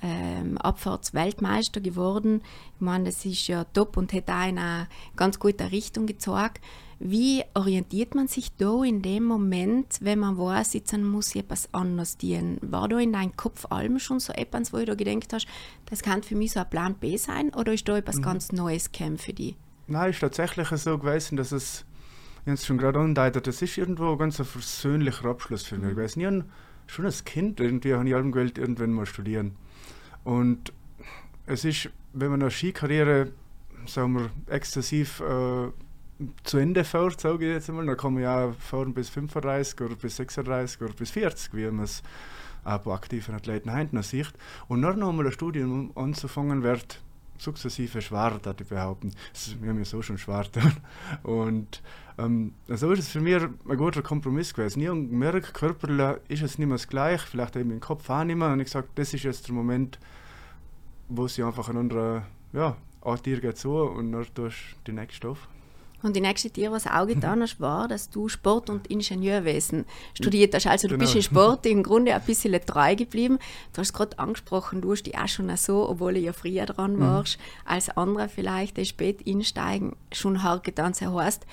ähm, 0.01 0.57
Abfahrtsweltmeister 0.57 1.79
geworden. 1.79 2.41
Ich 2.75 2.81
meine, 2.81 3.05
das 3.05 3.23
ist 3.25 3.47
ja 3.47 3.63
top 3.63 3.95
und 3.95 4.11
hat 4.11 4.29
auch 4.29 4.49
in 4.49 4.57
eine 4.57 4.87
ganz 5.15 5.39
gute 5.39 5.71
Richtung 5.71 6.07
gezeigt. 6.07 6.59
Wie 6.99 7.43
orientiert 7.55 8.15
man 8.15 8.27
sich 8.27 8.55
da 8.57 8.83
in 8.83 9.01
dem 9.01 9.23
Moment, 9.23 9.97
wenn 10.01 10.19
man 10.19 10.37
weiß, 10.37 10.73
jetzt 10.73 10.95
muss 10.97 11.33
ich 11.33 11.41
etwas 11.41 11.73
anderes 11.73 12.17
dienen? 12.17 12.59
War 12.61 12.89
da 12.89 12.99
in 12.99 13.13
deinem 13.13 13.35
Kopf 13.35 13.65
allem 13.71 13.97
schon 13.97 14.19
so 14.19 14.33
etwas, 14.33 14.73
wo 14.73 14.77
du 14.77 14.95
gedacht 14.95 15.33
hast, 15.33 15.47
das 15.85 16.01
kann 16.01 16.21
für 16.21 16.35
mich 16.35 16.51
so 16.51 16.59
ein 16.59 16.69
Plan 16.69 16.95
B 16.95 17.17
sein 17.17 17.53
oder 17.55 17.73
ist 17.73 17.87
da 17.87 17.97
etwas 17.97 18.17
mhm. 18.17 18.23
ganz 18.23 18.51
Neues 18.51 18.91
gekommen 18.91 19.17
für 19.17 19.33
dich? 19.33 19.55
Nein, 19.91 20.11
ist 20.11 20.21
tatsächlich 20.21 20.69
so 20.69 20.97
gewesen, 20.97 21.35
dass 21.35 21.51
es, 21.51 21.83
jetzt 22.45 22.65
schon 22.65 22.77
gerade 22.77 22.97
andeutet, 22.97 23.45
das 23.45 23.61
ist 23.61 23.77
irgendwo 23.77 24.13
ein 24.13 24.17
ganz 24.17 24.39
ein 24.39 24.45
versöhnlicher 24.45 25.25
Abschluss 25.25 25.63
für 25.63 25.77
mich 25.77 25.89
gewesen. 25.89 26.21
Ich 26.21 26.25
habe 26.25 26.45
schon 26.87 27.05
als 27.05 27.25
Kind 27.25 27.59
irgendwie 27.59 27.93
habe 27.93 28.07
ich 28.07 28.15
allem 28.15 28.31
gewählt, 28.31 28.57
irgendwann 28.57 28.93
mal 28.93 29.05
studieren. 29.05 29.57
Und 30.23 30.71
es 31.45 31.65
ist, 31.65 31.89
wenn 32.13 32.31
man 32.31 32.41
eine 32.41 32.51
Skikarriere, 32.51 33.33
sagen 33.85 34.13
wir, 34.13 34.29
exzessiv 34.47 35.19
äh, 35.19 35.71
zu 36.43 36.57
Ende 36.57 36.85
fährt, 36.85 37.19
sage 37.19 37.45
ich 37.45 37.53
jetzt 37.53 37.69
einmal, 37.69 37.85
dann 37.85 37.97
kann 37.97 38.13
man 38.13 38.23
ja 38.23 38.53
fahren 38.53 38.93
bis 38.93 39.09
35 39.09 39.81
oder 39.81 39.95
bis 39.95 40.15
36 40.15 40.81
oder 40.81 40.93
bis 40.93 41.11
40, 41.11 41.53
wie 41.53 41.69
man 41.69 41.83
es 41.83 42.01
auch 42.63 42.79
bei 42.79 42.93
aktiven 42.93 43.35
Athleten 43.35 43.73
heute 43.73 43.93
noch 43.93 44.03
sieht. 44.03 44.31
Und 44.69 44.83
dann 44.83 44.99
nochmal 44.99 45.25
ein 45.25 45.31
Studium 45.33 45.91
anzufangen, 45.95 46.63
wird 46.63 47.01
sukzessive 47.41 48.01
schwer, 48.01 48.31
würde 48.31 48.63
ich 48.63 48.69
behaupten. 48.69 49.11
Wir 49.59 49.69
haben 49.69 49.79
ja 49.79 49.85
so 49.85 50.01
schon 50.01 50.17
schwer 50.17 50.45
Und 51.23 51.81
ähm, 52.17 52.53
so 52.67 52.91
ist 52.91 52.99
es 52.99 53.09
für 53.09 53.21
mich 53.21 53.41
ein 53.41 53.77
guter 53.77 54.01
Kompromiss 54.01 54.53
gewesen. 54.53 54.81
Ich 54.81 54.87
habe 54.87 55.41
körperlich 55.41 56.17
ist 56.27 56.43
es 56.43 56.57
nicht 56.59 56.67
mehr 56.67 56.77
das 56.77 56.87
Gleiche, 56.87 57.25
vielleicht 57.25 57.55
eben 57.55 57.71
im 57.71 57.79
Kopf 57.79 58.09
auch 58.09 58.23
nicht 58.23 58.35
mehr. 58.35 58.49
Und 58.51 58.59
ich 58.59 58.65
gesagt, 58.65 58.89
das 58.95 59.13
ist 59.13 59.23
jetzt 59.23 59.47
der 59.47 59.55
Moment, 59.55 59.99
wo 61.09 61.27
sie 61.27 61.43
einfach 61.43 61.69
ein 61.69 61.77
anderer, 61.77 62.27
ja, 62.53 62.77
Art 63.03 63.25
dir 63.25 63.39
geht 63.41 63.57
so 63.57 63.83
und 63.85 64.11
dann 64.11 64.25
tust 64.35 64.35
du 64.35 64.91
die 64.91 64.93
nächste 64.93 65.29
auf. 65.29 65.47
Und 66.03 66.15
die 66.15 66.21
nächste 66.21 66.49
Tier, 66.49 66.71
was 66.71 66.87
auch 66.87 67.05
getan 67.05 67.41
hast, 67.41 67.59
war, 67.59 67.87
dass 67.87 68.09
du 68.09 68.27
Sport- 68.27 68.69
und 68.69 68.87
Ingenieurwesen 68.87 69.85
studiert 70.15 70.53
hast. 70.55 70.67
Also 70.67 70.87
du 70.87 70.95
genau. 70.95 71.05
bist 71.05 71.15
im 71.15 71.21
Sport 71.21 71.65
im 71.67 71.83
Grunde 71.83 72.15
ein 72.15 72.21
bisschen 72.21 72.59
treu 72.65 72.95
geblieben. 72.95 73.37
Du 73.73 73.81
hast 73.81 73.93
gerade 73.93 74.17
angesprochen, 74.17 74.81
du 74.81 74.91
hast 74.91 75.03
dich 75.03 75.17
auch 75.17 75.27
schon 75.27 75.55
so, 75.57 75.87
obwohl 75.87 76.13
du 76.13 76.19
ja 76.19 76.33
früher 76.33 76.65
dran 76.65 76.95
mhm. 76.95 77.01
warst, 77.01 77.37
mhm. 77.37 77.71
als 77.71 77.89
andere 77.89 78.29
vielleicht, 78.29 78.77
die 78.77 78.85
spät 78.85 79.27
einsteigen, 79.27 79.95
schon 80.11 80.43
hart 80.43 80.63
getan. 80.63 80.93
Das 80.97 81.01
heißt, 81.01 81.45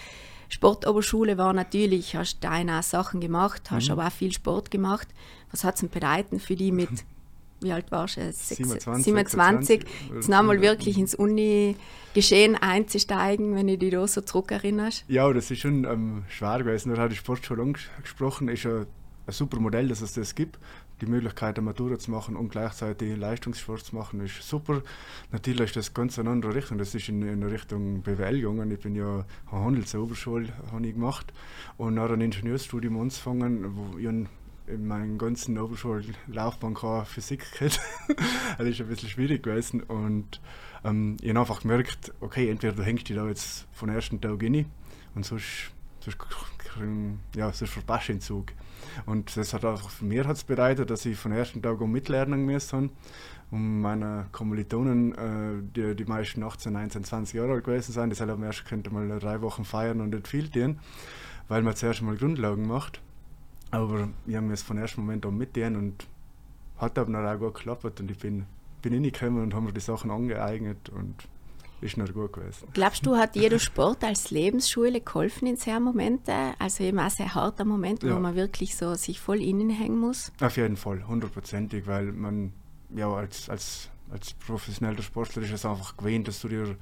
Sportoberschule 0.49 1.37
war 1.37 1.53
natürlich, 1.53 2.17
hast 2.17 2.43
deine 2.43 2.83
Sachen 2.83 3.21
gemacht, 3.21 3.71
hast 3.71 3.87
mhm. 3.87 3.93
aber 3.93 4.07
auch 4.07 4.13
viel 4.13 4.33
Sport 4.33 4.71
gemacht. 4.71 5.09
Was 5.51 5.65
hat 5.65 5.75
es 5.75 5.81
denn 5.81 5.91
bedeuten 5.91 6.41
für 6.41 6.57
dich 6.57 6.73
mit 6.73 6.89
wie 7.61 7.73
alt 7.73 7.91
warst 7.91 8.17
du? 8.17 8.33
27. 8.33 9.05
27. 9.05 9.85
Jetzt 10.15 10.29
nochmal 10.29 10.61
wirklich 10.61 10.99
ins 10.99 11.15
Uni-Geschehen 11.15 12.57
einzusteigen, 12.57 13.55
wenn 13.55 13.67
du 13.67 13.79
dich 13.79 13.91
da 13.91 14.07
so 14.07 14.21
zurückerinnerst? 14.21 15.05
Ja, 15.09 15.33
das 15.33 15.51
ist 15.51 15.61
schon 15.61 15.85
ähm, 15.85 16.25
schwer 16.29 16.59
gewesen. 16.59 16.95
Da 16.95 17.03
hat 17.03 17.13
die 17.13 17.17
Sportschule 17.17 17.63
angesprochen, 17.63 18.49
ist 18.49 18.67
ein, 18.67 18.87
ein 19.27 19.33
super 19.33 19.59
Modell, 19.59 19.89
dass 19.89 20.01
es 20.01 20.15
das 20.15 20.35
gibt. 20.35 20.59
Die 21.01 21.07
Möglichkeit, 21.07 21.57
eine 21.57 21.65
Matura 21.65 21.97
zu 21.99 22.11
machen 22.11 22.35
und 22.35 22.49
gleichzeitig 22.49 23.17
Leistungssport 23.17 23.85
zu 23.85 23.95
machen, 23.95 24.21
ist 24.21 24.43
super. 24.43 24.83
Natürlich 25.31 25.67
ist 25.67 25.77
das 25.77 25.95
ganz 25.95 26.19
eine 26.19 26.31
andere 26.31 26.57
Richtung. 26.57 26.79
Das 26.79 26.95
ist 26.95 27.09
in, 27.09 27.23
in 27.23 27.43
Richtung 27.45 28.03
BWL 28.03 28.41
gegangen. 28.41 28.71
Ich 28.73 28.81
bin 28.81 28.97
ja 28.97 29.25
eine 29.51 29.65
Handelsoberschule 29.65 30.49
ich 30.83 30.95
gemacht 30.95 31.33
und 31.77 31.95
nach 31.95 32.11
ein 32.11 32.21
Ingenieursstudium 32.21 33.01
angefangen, 33.01 33.77
wo 33.77 33.99
ich 33.99 34.09
in 34.69 34.87
meiner 34.87 35.07
ganzen 35.17 35.59
Oberschullaufbahn 35.59 36.75
keine 36.75 37.05
Physik 37.05 37.45
gehabt. 37.53 37.81
das 38.59 38.67
ist 38.67 38.81
ein 38.81 38.89
bisschen 38.89 39.09
schwierig 39.09 39.43
gewesen. 39.43 39.83
Und 39.83 40.41
ähm, 40.85 41.17
ich 41.21 41.29
habe 41.31 41.41
einfach 41.41 41.61
gemerkt, 41.61 42.13
okay, 42.21 42.51
entweder 42.51 42.75
du 42.75 42.83
hängst 42.83 43.09
dich 43.09 43.17
da 43.17 43.27
jetzt 43.27 43.67
von 43.73 43.89
ersten 43.89 44.21
Tag 44.21 44.43
rein 44.43 44.67
und 45.15 45.25
sonst, 45.25 45.73
sonst, 46.01 46.19
ja, 47.35 47.53
sonst 47.53 47.73
verpasst 47.73 48.09
du 48.09 48.13
den 48.13 48.21
Zug. 48.21 48.53
Und 49.07 49.37
das 49.37 49.53
hat 49.53 49.65
einfach 49.65 49.91
für 49.91 50.05
mich 50.05 50.27
hat's 50.27 50.45
bereitet, 50.45 50.91
dass 50.91 51.05
ich 51.05 51.17
von 51.17 51.33
ersten 51.33 51.63
Tag 51.63 51.81
um 51.81 51.91
mitlernen 51.91 52.45
müssen 52.45 52.91
um 53.51 53.81
meine 53.81 54.27
Kommilitonen, 54.33 55.15
äh, 55.15 55.63
die, 55.75 55.97
die 55.97 56.05
meisten 56.05 56.43
18, 56.43 56.73
19, 56.73 57.05
20 57.05 57.35
Jahre 57.35 57.53
alt 57.53 57.65
gewesen 57.65 57.93
sind, 57.93 58.11
die 58.11 58.17
selber 58.17 58.45
erst 58.45 58.67
könnte 58.67 58.91
mal 58.91 59.19
drei 59.19 59.41
Wochen 59.41 59.65
feiern 59.65 60.01
und 60.01 60.11
nicht 60.11 60.29
viel 60.29 60.51
tun, 60.51 60.81
weil 61.49 61.63
man 61.63 61.75
zuerst 61.75 62.03
mal 62.03 62.17
Grundlagen 62.17 62.67
macht. 62.67 63.01
Aber 63.71 64.09
ich 64.27 64.35
habe 64.35 64.47
mir 64.47 64.55
es 64.55 64.63
von 64.63 64.79
ersten 64.79 65.03
Moment 65.03 65.27
an 65.27 65.37
mitgehen 65.37 65.77
und 65.77 66.07
hat 66.79 66.99
aber 66.99 67.33
auch 67.33 67.39
gut 67.39 67.55
geklappt 67.55 68.01
und 68.01 68.11
ich 68.11 68.19
bin, 68.19 68.47
bin 68.83 68.95
reingekommen 68.95 69.43
und 69.43 69.55
habe 69.55 69.67
mir 69.67 69.73
die 69.73 69.81
Sachen 69.81 70.11
angeeignet 70.11 70.89
und 70.89 71.15
ist 71.81 71.97
noch 71.97 72.13
gut 72.13 72.33
gewesen. 72.33 72.67
Glaubst 72.73 73.07
du, 73.07 73.17
hat 73.17 73.37
jeder 73.37 73.59
Sport 73.59 74.03
als 74.03 74.31
Lebensschule 74.31 75.01
geholfen 75.01 75.47
in 75.47 75.57
sehr 75.57 75.79
Momente? 75.81 76.33
Also 76.59 76.85
eben 76.85 76.99
auch 76.99 77.11
sehr 77.11 77.35
harter 77.35 77.65
Moment, 77.65 78.03
ja. 78.03 78.15
wo 78.15 78.19
man 78.19 78.35
wirklich 78.35 78.77
so 78.77 78.95
sich 78.95 79.21
voll 79.21 79.41
innen 79.41 79.71
hängen 79.71 79.99
muss? 79.99 80.33
Auf 80.41 80.57
jeden 80.57 80.77
Fall, 80.77 81.07
hundertprozentig, 81.07 81.87
weil 81.87 82.13
man 82.13 82.53
ja 82.95 83.13
als, 83.13 83.49
als, 83.49 83.91
als 84.11 84.35
professioneller 84.35 85.03
Sportler 85.03 85.43
ist 85.43 85.53
es 85.53 85.65
einfach 85.65 85.97
gewöhnt, 85.97 86.27
dass 86.27 86.41
du 86.41 86.49
dir 86.49 86.77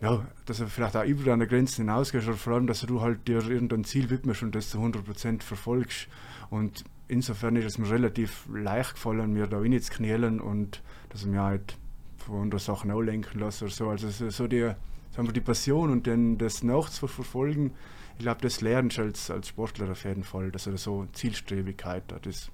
ja, 0.00 0.26
dass 0.46 0.58
du 0.58 0.66
vielleicht 0.66 0.96
auch 0.96 1.04
über 1.04 1.24
deine 1.24 1.46
Grenzen 1.46 1.82
hinausgehst 1.84 2.26
oder 2.26 2.36
vor 2.36 2.54
allem, 2.54 2.66
dass 2.66 2.80
du 2.80 3.00
halt 3.00 3.28
dir 3.28 3.46
irgendein 3.46 3.84
Ziel 3.84 4.08
widmest 4.08 4.42
und 4.42 4.54
das 4.54 4.70
zu 4.70 4.78
100% 4.78 5.42
verfolgst. 5.42 6.08
Und 6.48 6.84
insofern 7.08 7.56
ist 7.56 7.66
es 7.66 7.78
mir 7.78 7.90
relativ 7.90 8.46
leicht 8.52 8.94
gefallen, 8.94 9.32
mir 9.32 9.46
da 9.46 9.58
reinzuknälen 9.58 10.40
und 10.40 10.82
dass 11.10 11.22
ich 11.22 11.26
mir 11.26 11.42
halt 11.42 11.76
von 12.16 12.42
anderen 12.42 12.60
Sachen 12.60 12.90
auch 12.90 13.00
lenken 13.00 13.40
lasse 13.40 13.66
oder 13.66 13.74
so. 13.74 13.88
Also 13.90 14.30
so 14.30 14.46
die, 14.46 14.72
sagen 15.10 15.28
wir, 15.28 15.32
die 15.32 15.40
Passion 15.40 15.90
und 15.90 16.06
dann 16.06 16.38
das 16.38 16.62
nachzuverfolgen, 16.62 17.72
ich 18.16 18.24
glaube, 18.24 18.40
das 18.42 18.60
lernst 18.60 18.98
du 18.98 19.02
als, 19.02 19.30
als 19.30 19.48
Sportler 19.48 19.90
auf 19.90 20.04
jeden 20.04 20.24
Fall, 20.24 20.50
dass 20.50 20.66
er 20.66 20.76
so 20.76 21.06
Zielstrebigkeit, 21.12 22.04
das 22.08 22.20
ist 22.26 22.50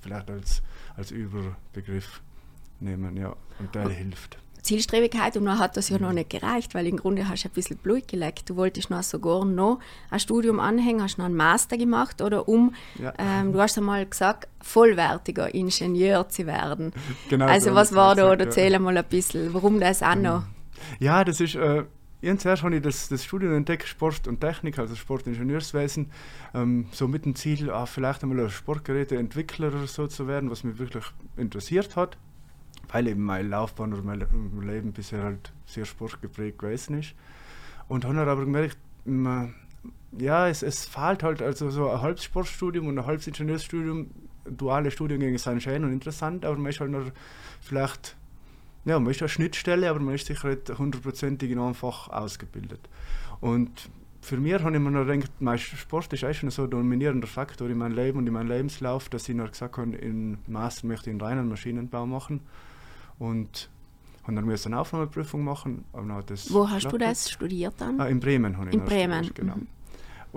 vielleicht 0.00 0.30
als, 0.30 0.62
als 0.96 1.10
Überbegriff 1.10 2.22
nehmen, 2.80 3.16
ja, 3.16 3.34
und 3.58 3.74
der 3.74 3.88
hilft. 3.88 4.38
Zielstrebigkeit 4.62 5.36
und 5.36 5.44
dann 5.44 5.58
hat 5.58 5.76
das 5.76 5.88
ja 5.88 5.98
noch 5.98 6.12
nicht 6.12 6.30
gereicht, 6.30 6.74
weil 6.74 6.86
im 6.86 6.96
Grunde 6.96 7.28
hast 7.28 7.44
du 7.44 7.48
ein 7.48 7.52
bisschen 7.52 7.76
Blut 7.76 8.08
geleckt. 8.08 8.50
Du 8.50 8.56
wolltest 8.56 8.90
noch 8.90 9.02
sogar 9.02 9.44
noch 9.44 9.80
ein 10.10 10.20
Studium 10.20 10.60
anhängen, 10.60 11.02
hast 11.02 11.18
noch 11.18 11.26
einen 11.26 11.36
Master 11.36 11.76
gemacht 11.76 12.20
oder 12.22 12.48
um, 12.48 12.74
ja. 12.98 13.12
ähm, 13.18 13.52
du 13.52 13.60
hast 13.60 13.78
einmal 13.78 14.06
gesagt, 14.06 14.48
vollwertiger 14.60 15.54
Ingenieur 15.54 16.28
zu 16.28 16.46
werden. 16.46 16.92
Genau. 17.28 17.46
Also 17.46 17.74
was 17.74 17.94
war 17.94 18.14
da, 18.14 18.32
oder 18.32 18.46
erzähl 18.46 18.72
ja. 18.72 18.78
mal 18.78 18.96
ein 18.96 19.04
bisschen, 19.04 19.52
warum 19.52 19.80
das 19.80 20.02
auch 20.02 20.14
noch? 20.14 20.44
Ja, 20.98 21.24
das 21.24 21.40
ist, 21.40 21.56
äh, 21.56 21.84
zuerst 22.38 22.62
habe 22.62 22.76
ich 22.76 22.82
das, 22.82 23.08
das 23.08 23.24
Studium 23.24 23.54
entdeckt, 23.54 23.86
Sport 23.86 24.26
und 24.28 24.40
Technik, 24.40 24.78
also 24.78 24.94
Sportingenieurswesen, 24.94 26.10
ähm, 26.54 26.86
so 26.92 27.06
mit 27.06 27.24
dem 27.24 27.34
Ziel, 27.34 27.70
ah, 27.70 27.86
vielleicht 27.86 28.22
einmal 28.22 28.40
ein 28.40 28.50
Sportgeräteentwickler 28.50 29.68
oder 29.68 29.86
so 29.86 30.06
zu 30.06 30.26
werden, 30.26 30.50
was 30.50 30.64
mich 30.64 30.78
wirklich 30.78 31.04
interessiert 31.36 31.96
hat 31.96 32.16
weil 32.88 33.06
eben 33.06 33.22
meine 33.22 33.48
Laufbahn 33.48 33.92
oder 33.92 34.02
mein 34.02 34.26
Leben 34.66 34.92
bisher 34.92 35.22
halt 35.22 35.52
sehr 35.66 35.84
sportgeprägt 35.84 36.58
gewesen 36.58 36.98
ist. 36.98 37.14
Und 37.88 38.04
habe 38.04 38.20
aber 38.20 38.44
gemerkt, 38.44 38.78
ja, 40.16 40.48
es, 40.48 40.62
es 40.62 40.86
fehlt 40.86 41.22
halt 41.22 41.42
also 41.42 41.70
so 41.70 41.90
ein 41.90 42.00
halbes 42.00 42.24
Sportstudium 42.24 42.88
und 42.88 42.98
ein 42.98 43.06
halbes 43.06 43.26
Ingenieursstudium. 43.26 44.08
Duale 44.44 44.90
Studiengänge 44.90 45.38
sind 45.38 45.62
schön 45.62 45.84
und 45.84 45.92
interessant, 45.92 46.44
aber 46.44 46.56
man 46.56 46.70
ist 46.70 46.80
halt 46.80 46.90
noch 46.90 47.04
vielleicht, 47.60 48.16
ja, 48.86 48.98
man 48.98 49.10
ist 49.10 49.20
eine 49.20 49.28
Schnittstelle, 49.28 49.90
aber 49.90 50.00
man 50.00 50.14
ist 50.14 50.26
sicher 50.26 50.48
nicht 50.48 50.78
hundertprozentig 50.78 51.50
in 51.50 51.58
einem 51.58 51.74
Fach 51.74 52.08
ausgebildet. 52.08 52.80
Und 53.40 53.90
für 54.22 54.38
mich 54.38 54.54
habe 54.54 54.74
ich 54.74 54.82
mir 54.82 54.90
noch 54.90 55.06
gedacht, 55.06 55.30
mein 55.40 55.58
Sport 55.58 56.12
ist 56.12 56.24
eigentlich 56.24 56.38
schon 56.38 56.50
so 56.50 56.64
ein 56.64 56.70
dominierender 56.70 57.26
Faktor 57.26 57.68
in 57.68 57.78
meinem 57.78 57.94
Leben 57.94 58.18
und 58.18 58.26
in 58.26 58.32
meinem 58.32 58.48
Lebenslauf, 58.48 59.08
dass 59.10 59.28
ich 59.28 59.36
noch 59.36 59.50
gesagt 59.50 59.76
habe, 59.76 59.94
in 59.96 60.38
Master 60.46 60.86
möchte 60.86 61.10
ich 61.10 61.14
einen 61.14 61.20
reinen 61.20 61.48
Maschinenbau 61.48 62.06
machen 62.06 62.40
und 63.18 63.68
habe 64.22 64.36
dann 64.36 64.44
musste 64.44 64.68
eine 64.68 64.80
Aufnahmeprüfung 64.80 65.42
machen. 65.42 65.84
Wo 65.92 66.68
hast 66.68 66.92
du 66.92 66.98
das 66.98 67.30
studiert 67.30 67.74
dann? 67.78 68.00
Ah, 68.00 68.06
in 68.06 68.20
Bremen 68.20 68.56
habe 68.56 68.68
ich 68.68 68.74
In 68.74 68.84
Bremen, 68.84 69.24
studiert, 69.24 69.34
genau. 69.34 69.56
Mhm. 69.56 69.66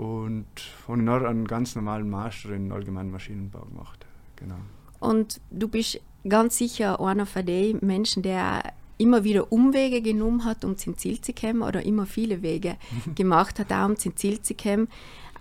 Und 0.04 0.46
habe 0.88 1.04
dann 1.04 1.26
einen 1.26 1.46
ganz 1.46 1.74
normalen 1.74 2.08
Master 2.08 2.50
in 2.50 2.72
allgemeinen 2.72 3.10
Maschinenbau 3.10 3.60
gemacht. 3.60 4.06
Genau. 4.36 4.56
Und 5.00 5.40
du 5.50 5.68
bist 5.68 6.00
ganz 6.28 6.56
sicher 6.56 7.00
einer 7.00 7.26
von 7.26 7.44
den 7.44 7.78
Menschen, 7.82 8.22
der 8.22 8.62
immer 8.98 9.24
wieder 9.24 9.52
Umwege 9.52 10.00
genommen 10.00 10.44
hat, 10.44 10.64
um 10.64 10.78
zum 10.78 10.96
Ziel 10.96 11.20
zu 11.20 11.32
kommen 11.32 11.62
oder 11.62 11.84
immer 11.84 12.06
viele 12.06 12.42
Wege 12.42 12.76
gemacht 13.14 13.58
hat, 13.58 13.72
auch 13.72 13.86
um 13.86 13.96
zum 13.96 14.16
Ziel 14.16 14.40
zu 14.40 14.54
kommen. 14.54 14.88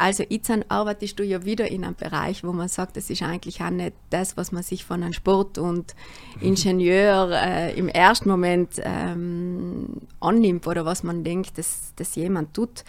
Also 0.02 0.24
jetzt 0.28 0.52
arbeitest 0.70 1.20
du 1.20 1.24
ja 1.24 1.46
wieder 1.46 1.70
in 1.70 1.84
einem 1.84 1.94
Bereich, 1.94 2.44
wo 2.44 2.52
man 2.54 2.68
sagt, 2.68 2.98
das 2.98 3.12
ist 3.12 3.22
eigentlich 3.22 3.62
auch 3.62 3.70
nicht 3.70 3.94
das, 4.10 4.36
was 4.36 4.52
man 4.52 4.64
sich 4.64 4.84
von 4.84 5.04
einem 5.04 5.14
Sport 5.14 5.60
und 5.60 5.94
Ingenieur 6.40 7.30
äh, 7.32 7.78
im 7.78 7.88
ersten 7.88 8.28
Moment 8.28 8.82
ähm, 8.84 10.02
annimmt 10.20 10.66
oder 10.66 10.86
was 10.86 11.04
man 11.04 11.24
denkt, 11.24 11.60
dass, 11.60 11.94
dass 11.98 12.16
jemand 12.16 12.56
tut. 12.56 12.84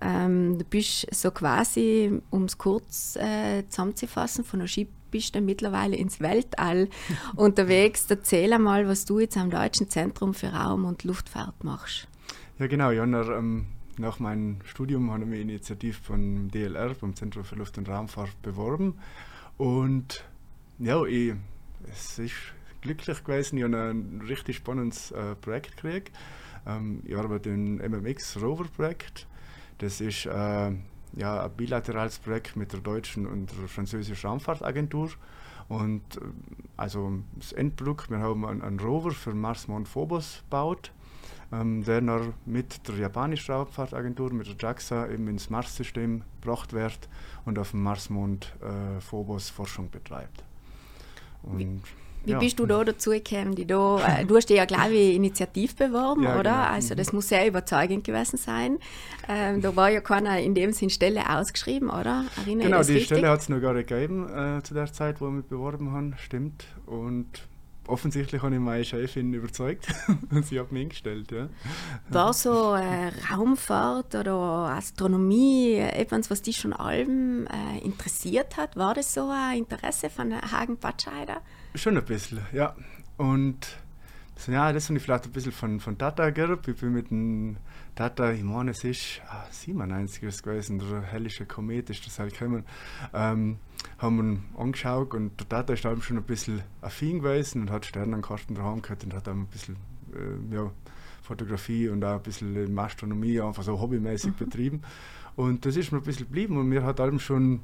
Ähm, 0.00 0.56
du 0.56 0.64
bist 0.64 1.12
so 1.12 1.32
quasi, 1.32 2.20
um 2.30 2.44
es 2.44 2.56
kurz 2.58 3.16
äh, 3.16 3.68
zusammenzufassen, 3.68 4.44
von 4.44 4.60
der 4.60 4.68
Skipiste 4.68 5.40
mittlerweile 5.40 5.96
ins 5.96 6.20
Weltall 6.20 6.88
unterwegs. 7.34 8.06
Erzähl 8.08 8.52
einmal, 8.52 8.86
was 8.86 9.04
du 9.04 9.18
jetzt 9.18 9.36
am 9.36 9.50
Deutschen 9.50 9.90
Zentrum 9.90 10.32
für 10.32 10.50
Raum- 10.50 10.84
und 10.84 11.02
Luftfahrt 11.02 11.64
machst. 11.64 12.06
Ja 12.60 12.68
genau, 12.68 12.92
Jonna, 12.92 13.22
ähm, 13.36 13.66
nach 14.02 14.18
meinem 14.18 14.58
Studium 14.64 15.10
habe 15.12 15.22
ich 15.22 15.28
mich 15.28 15.40
initiativ 15.40 15.98
vom 15.98 16.50
DLR, 16.50 16.94
vom 16.94 17.14
Zentrum 17.14 17.44
für 17.44 17.54
Luft- 17.54 17.78
und 17.78 17.88
Raumfahrt, 17.88 18.42
beworben. 18.42 18.98
Und 19.56 20.24
ja, 20.78 21.02
ich, 21.04 21.34
es 21.88 22.18
ist 22.18 22.34
glücklich 22.80 23.22
gewesen. 23.22 23.58
Ich 23.58 23.64
habe 23.64 23.76
ein 23.76 24.20
richtig 24.28 24.56
spannendes 24.56 25.12
äh, 25.12 25.36
Projekt 25.36 25.76
gekriegt. 25.76 26.12
Ähm, 26.66 27.02
ich 27.06 27.16
arbeite 27.16 27.50
im 27.50 27.76
MMX 27.76 28.42
Rover 28.42 28.64
Projekt. 28.64 29.28
Das 29.78 30.00
ist 30.00 30.26
äh, 30.26 30.72
ja, 31.14 31.44
ein 31.44 31.52
bilaterales 31.56 32.18
Projekt 32.18 32.56
mit 32.56 32.72
der 32.72 32.80
deutschen 32.80 33.26
und 33.26 33.52
der 33.56 33.68
französischen 33.68 34.28
Raumfahrtagentur. 34.28 35.10
Und 35.68 36.16
äh, 36.16 36.20
also 36.76 37.20
das 37.36 37.52
Endprodukt, 37.52 38.10
wir 38.10 38.18
haben 38.18 38.44
einen, 38.44 38.62
einen 38.62 38.80
Rover 38.80 39.12
für 39.12 39.32
Mars, 39.32 39.68
Mond, 39.68 39.86
Phobos 39.86 40.42
gebaut 40.42 40.90
ähm, 41.52 41.84
der 41.84 42.00
noch 42.00 42.32
mit 42.46 42.86
der 42.88 42.96
japanischen 42.96 43.52
Raumfahrtagentur, 43.52 44.32
mit 44.32 44.46
der 44.46 44.56
JAXA, 44.58 45.08
eben 45.08 45.28
ins 45.28 45.50
Mars-System 45.50 46.22
gebracht 46.40 46.72
wird 46.72 47.08
und 47.44 47.58
auf 47.58 47.72
dem 47.72 47.82
Marsmond 47.82 48.54
äh, 48.62 49.00
Phobos 49.00 49.50
Forschung 49.50 49.90
betreibt. 49.90 50.44
Und, 51.42 51.58
wie, 51.58 51.80
wie 52.24 52.30
ja. 52.30 52.38
bist 52.38 52.58
du 52.58 52.66
da 52.66 52.84
dazu 52.84 53.10
gekommen? 53.10 53.54
Die 53.54 53.66
da, 53.66 54.20
äh, 54.20 54.24
du 54.24 54.36
hast 54.36 54.48
dich 54.48 54.56
ja, 54.56 54.64
glaube 54.64 54.92
ich, 54.92 55.16
initiativ 55.16 55.74
beworben, 55.74 56.22
ja, 56.22 56.38
oder? 56.38 56.52
Genau. 56.52 56.74
Also 56.74 56.94
das 56.94 57.12
mhm. 57.12 57.16
muss 57.16 57.28
sehr 57.28 57.46
überzeugend 57.46 58.04
gewesen 58.04 58.36
sein. 58.36 58.78
Ähm, 59.28 59.60
da 59.60 59.74
war 59.74 59.90
ja 59.90 60.00
keiner 60.00 60.38
in 60.38 60.54
dem 60.54 60.72
Sinn 60.72 60.90
Stelle 60.90 61.28
ausgeschrieben, 61.28 61.90
oder? 61.90 62.24
Erinnere 62.38 62.66
genau, 62.66 62.82
die 62.82 62.92
richtig? 62.92 63.06
Stelle 63.06 63.28
hat 63.28 63.40
es 63.40 63.48
noch 63.48 63.60
gar 63.60 63.74
nicht 63.74 63.88
gegeben 63.88 64.28
äh, 64.28 64.62
zu 64.62 64.72
der 64.72 64.92
Zeit, 64.92 65.20
wo 65.20 65.30
wir 65.30 65.42
beworben 65.42 65.92
haben, 65.92 66.14
stimmt. 66.16 66.64
Und 66.86 67.26
offensichtlich 67.86 68.42
habe 68.42 68.54
ich 68.54 68.60
meine 68.60 68.84
Chefin 68.84 69.32
überzeugt 69.34 69.86
und 70.30 70.46
sie 70.46 70.58
hat 70.60 70.72
mich 70.72 70.82
eingestellt. 70.82 71.30
Ja. 71.32 71.48
War 72.08 72.32
so 72.32 72.74
äh, 72.74 73.10
Raumfahrt 73.30 74.14
oder 74.14 74.34
Astronomie 74.34 75.74
etwas, 75.76 76.30
was 76.30 76.42
dich 76.42 76.56
schon 76.56 76.72
allem 76.72 77.46
äh, 77.46 77.78
interessiert 77.84 78.56
hat? 78.56 78.76
War 78.76 78.94
das 78.94 79.12
so 79.14 79.30
ein 79.30 79.58
Interesse 79.58 80.10
von 80.10 80.32
Hagen 80.32 80.76
Batscheider? 80.78 81.40
Schon 81.74 81.96
ein 81.96 82.04
bisschen, 82.04 82.40
ja. 82.52 82.74
Und 83.16 83.66
ja, 84.46 84.72
das 84.72 84.88
habe 84.88 84.98
ich 84.98 85.04
vielleicht 85.04 85.24
ein 85.26 85.32
bisschen 85.32 85.52
von, 85.52 85.80
von 85.80 85.98
Tata 85.98 86.30
geerbt. 86.30 86.66
Ich 86.68 86.80
bin 86.80 86.92
mit 86.92 87.10
dem 87.10 87.56
Tata, 87.94 88.32
ich 88.32 88.42
meine, 88.42 88.70
es 88.70 88.82
ist 88.84 89.20
ah, 89.28 89.44
97 89.50 90.42
gewesen, 90.42 90.78
der 90.78 91.02
hellische 91.02 91.46
Komet 91.46 91.90
ist 91.90 92.06
das 92.06 92.18
halt 92.18 92.32
gekommen. 92.32 92.64
Ähm, 93.12 93.58
haben 94.02 94.16
wir 94.16 94.24
ihn 94.24 94.44
angeschaut 94.58 95.14
und 95.14 95.38
der 95.38 95.48
Tata 95.48 95.72
ist 95.72 95.84
dann 95.84 96.02
schon 96.02 96.16
ein 96.16 96.24
bisschen 96.24 96.62
affin 96.80 97.20
gewesen 97.20 97.62
und 97.62 97.70
hat 97.70 97.86
Sternenkarten 97.86 98.56
daheim 98.56 98.82
gehabt 98.82 99.04
und 99.04 99.14
hat 99.14 99.26
dann 99.26 99.42
ein 99.42 99.46
bisschen 99.46 99.76
äh, 100.12 100.54
ja, 100.54 100.70
Fotografie 101.22 101.88
und 101.88 102.04
auch 102.04 102.16
ein 102.16 102.22
bisschen 102.22 102.78
Astronomie 102.78 103.40
einfach 103.40 103.62
so 103.62 103.80
hobbymäßig 103.80 104.32
mhm. 104.32 104.36
betrieben. 104.38 104.82
Und 105.36 105.64
das 105.64 105.76
ist 105.76 105.92
mir 105.92 105.98
ein 105.98 106.04
bisschen 106.04 106.26
geblieben 106.26 106.58
und 106.58 106.68
mir 106.68 106.82
hat 106.82 107.00
allem 107.00 107.18
schon, 107.20 107.60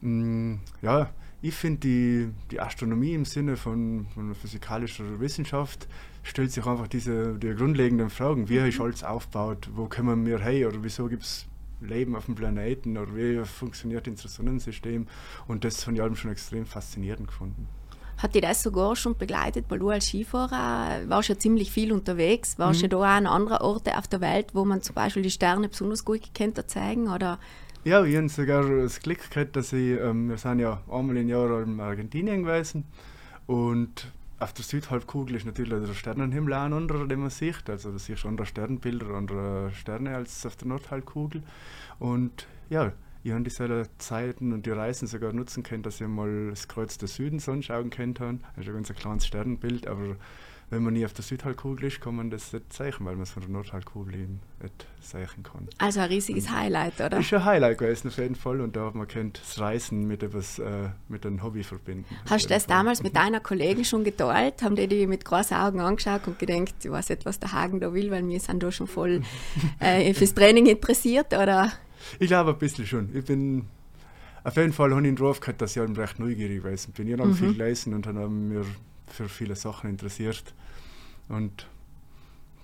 mh, 0.00 0.10
mm, 0.10 0.60
ja, 0.82 1.10
ich 1.42 1.54
finde 1.54 1.80
die, 1.80 2.28
die 2.50 2.60
Astronomie 2.60 3.14
im 3.14 3.24
Sinne 3.24 3.56
von, 3.56 4.06
von 4.14 4.34
physikalischer 4.34 5.20
Wissenschaft 5.20 5.86
stellt 6.22 6.50
sich 6.50 6.66
einfach 6.66 6.88
diese 6.88 7.38
die 7.38 7.54
grundlegenden 7.54 8.10
Fragen. 8.10 8.48
Wie 8.48 8.56
ist 8.56 8.78
mhm. 8.78 8.86
alles 8.86 9.04
aufgebaut? 9.04 9.68
Wo 9.74 9.86
kommen 9.86 10.26
wir 10.26 10.40
her? 10.40 10.68
Oder 10.68 10.82
wieso 10.82 11.06
gibt 11.06 11.22
es 11.22 11.46
Leben 11.80 12.16
auf 12.16 12.26
dem 12.26 12.34
Planeten? 12.34 12.96
Oder 12.96 13.14
wie 13.16 13.44
funktioniert 13.44 14.06
das 14.06 14.34
Sonnensystem? 14.34 15.06
Und 15.48 15.64
das 15.64 15.86
habe 15.86 15.96
ich 15.96 16.02
allem 16.02 16.16
schon 16.16 16.30
extrem 16.30 16.66
faszinierend 16.66 17.28
gefunden. 17.28 17.68
Hat 18.18 18.34
dich 18.34 18.42
das 18.42 18.62
sogar 18.62 18.96
schon 18.96 19.16
begleitet, 19.16 19.66
weil 19.68 19.78
du 19.78 19.90
als 19.90 20.06
Skifahrer 20.06 21.06
warst 21.06 21.28
ja 21.28 21.38
ziemlich 21.38 21.70
viel 21.70 21.92
unterwegs. 21.92 22.58
Warst 22.58 22.78
mhm. 22.78 22.84
ja 22.84 22.88
da 22.88 22.96
auch 22.96 23.04
an 23.04 23.26
anderen 23.26 23.58
Orten 23.58 23.90
auf 23.90 24.08
der 24.08 24.22
Welt, 24.22 24.54
wo 24.54 24.64
man 24.64 24.80
zum 24.80 24.94
Beispiel 24.94 25.22
die 25.22 25.30
Sterne 25.30 25.68
besonders 25.68 26.04
gut 26.04 26.22
gekannt 26.22 26.58
zeigen? 26.70 27.08
Oder 27.08 27.38
ja, 27.84 28.04
ich 28.04 28.16
habe 28.16 28.28
sogar 28.28 28.68
das 28.68 29.00
Glück 29.00 29.30
gehabt, 29.30 29.54
dass 29.54 29.72
ich, 29.72 30.00
ähm, 30.00 30.30
wir 30.30 30.38
sind 30.38 30.58
ja 30.58 30.82
einmal 30.90 31.18
im 31.18 31.28
Jahr 31.28 31.62
in 31.62 31.78
Argentinien 31.78 32.42
gewesen 32.42 32.84
und 33.46 34.10
auf 34.38 34.52
der 34.52 34.64
Südhalbkugel 34.64 35.36
ist 35.36 35.46
natürlich 35.46 35.86
der 35.86 35.94
Sternenhimmel 35.94 36.52
auch 36.52 36.64
ein 36.64 36.72
anderer, 36.72 37.06
den 37.06 37.20
man 37.20 37.30
sieht. 37.30 37.68
Also 37.68 37.92
da 37.92 37.98
siehst 37.98 38.24
du 38.24 38.28
andere 38.28 38.46
Sternbilder, 38.46 39.10
andere 39.14 39.70
Sterne 39.72 40.14
als 40.14 40.44
auf 40.44 40.56
der 40.56 40.68
Nordhalbkugel. 40.68 41.42
Und 41.98 42.46
ja, 42.68 42.92
ich 43.24 43.32
habe 43.32 43.42
diese 43.42 43.88
Zeiten 43.98 44.52
und 44.52 44.66
die 44.66 44.70
Reisen 44.70 45.08
sogar 45.08 45.32
nutzen 45.32 45.62
können, 45.62 45.82
dass 45.82 46.00
ich 46.00 46.06
mal 46.06 46.50
das 46.50 46.68
Kreuz 46.68 46.98
des 46.98 47.16
Südens 47.16 47.48
anschauen 47.48 47.90
könnte. 47.90 48.38
Das 48.54 48.64
ist 48.64 48.68
ein 48.68 48.74
ganz 48.74 48.92
kleines 48.94 49.26
Sternbild, 49.26 49.86
aber 49.86 50.16
wenn 50.68 50.82
man 50.82 50.94
nie 50.94 51.04
auf 51.04 51.12
der 51.12 51.22
Südhalbkugel 51.22 51.86
ist, 51.86 52.00
kann 52.00 52.16
man 52.16 52.28
das 52.28 52.52
nicht 52.52 52.72
zeichnen, 52.72 53.06
weil 53.06 53.14
man 53.14 53.22
es 53.22 53.30
von 53.30 53.42
der 53.42 53.50
Nordhalbkugel 53.50 54.14
eben 54.14 54.40
nicht 54.60 54.86
zeichnen 55.00 55.44
kann. 55.44 55.68
Also 55.78 56.00
ein 56.00 56.08
riesiges 56.08 56.50
Highlight, 56.50 57.00
oder? 57.00 57.18
Ist 57.18 57.32
ein 57.32 57.44
Highlight 57.44 57.78
gewesen 57.78 58.08
auf 58.08 58.16
jeden 58.18 58.34
Fall 58.34 58.60
und 58.60 58.74
da 58.74 58.86
hat 58.86 58.96
man 58.96 59.06
kennt 59.06 59.40
das 59.40 59.60
Reisen 59.60 60.08
mit 60.08 60.24
etwas, 60.24 60.58
äh, 60.58 60.88
mit 61.08 61.24
einem 61.24 61.42
Hobby 61.42 61.62
verbinden. 61.62 62.04
Hast 62.28 62.46
du 62.46 62.48
das 62.48 62.64
Fall. 62.64 62.78
damals 62.78 63.02
mit 63.02 63.14
deiner 63.14 63.38
Kollegin 63.38 63.84
schon 63.84 64.02
geteilt? 64.02 64.62
Haben 64.62 64.74
die 64.74 64.88
dich 64.88 65.06
mit 65.06 65.24
großen 65.24 65.56
Augen 65.56 65.80
angeschaut 65.80 66.26
und 66.26 66.38
gedacht, 66.38 66.74
ich 66.82 66.90
weiß 66.90 67.10
nicht, 67.10 67.24
was 67.24 67.38
der 67.38 67.52
Hagen 67.52 67.78
da 67.78 67.94
will, 67.94 68.10
weil 68.10 68.26
wir 68.26 68.40
sind 68.40 68.62
da 68.62 68.72
schon 68.72 68.88
voll 68.88 69.22
äh, 69.78 70.12
fürs 70.14 70.34
Training 70.34 70.66
interessiert, 70.66 71.32
oder? 71.32 71.72
Ich 72.18 72.26
glaube 72.26 72.50
ein 72.50 72.58
bisschen 72.58 72.86
schon. 72.86 73.14
Ich 73.14 73.24
bin 73.24 73.66
auf 74.42 74.56
jeden 74.56 74.72
Fall 74.72 74.94
habe 74.94 75.06
ich 75.06 75.14
drauf 75.16 75.40
gehabt, 75.40 75.60
dass 75.60 75.74
ich 75.74 75.82
halt 75.82 75.98
recht 75.98 76.20
neugierig 76.20 76.62
gewesen 76.62 76.92
bin. 76.92 77.08
Ich 77.08 77.14
habe 77.14 77.26
mhm. 77.26 77.34
viel 77.34 77.52
gelesen 77.54 77.94
und 77.94 78.06
dann 78.06 78.16
haben 78.16 78.48
mir 78.48 78.64
für 79.06 79.28
viele 79.28 79.56
Sachen 79.56 79.90
interessiert. 79.90 80.54
Und 81.28 81.66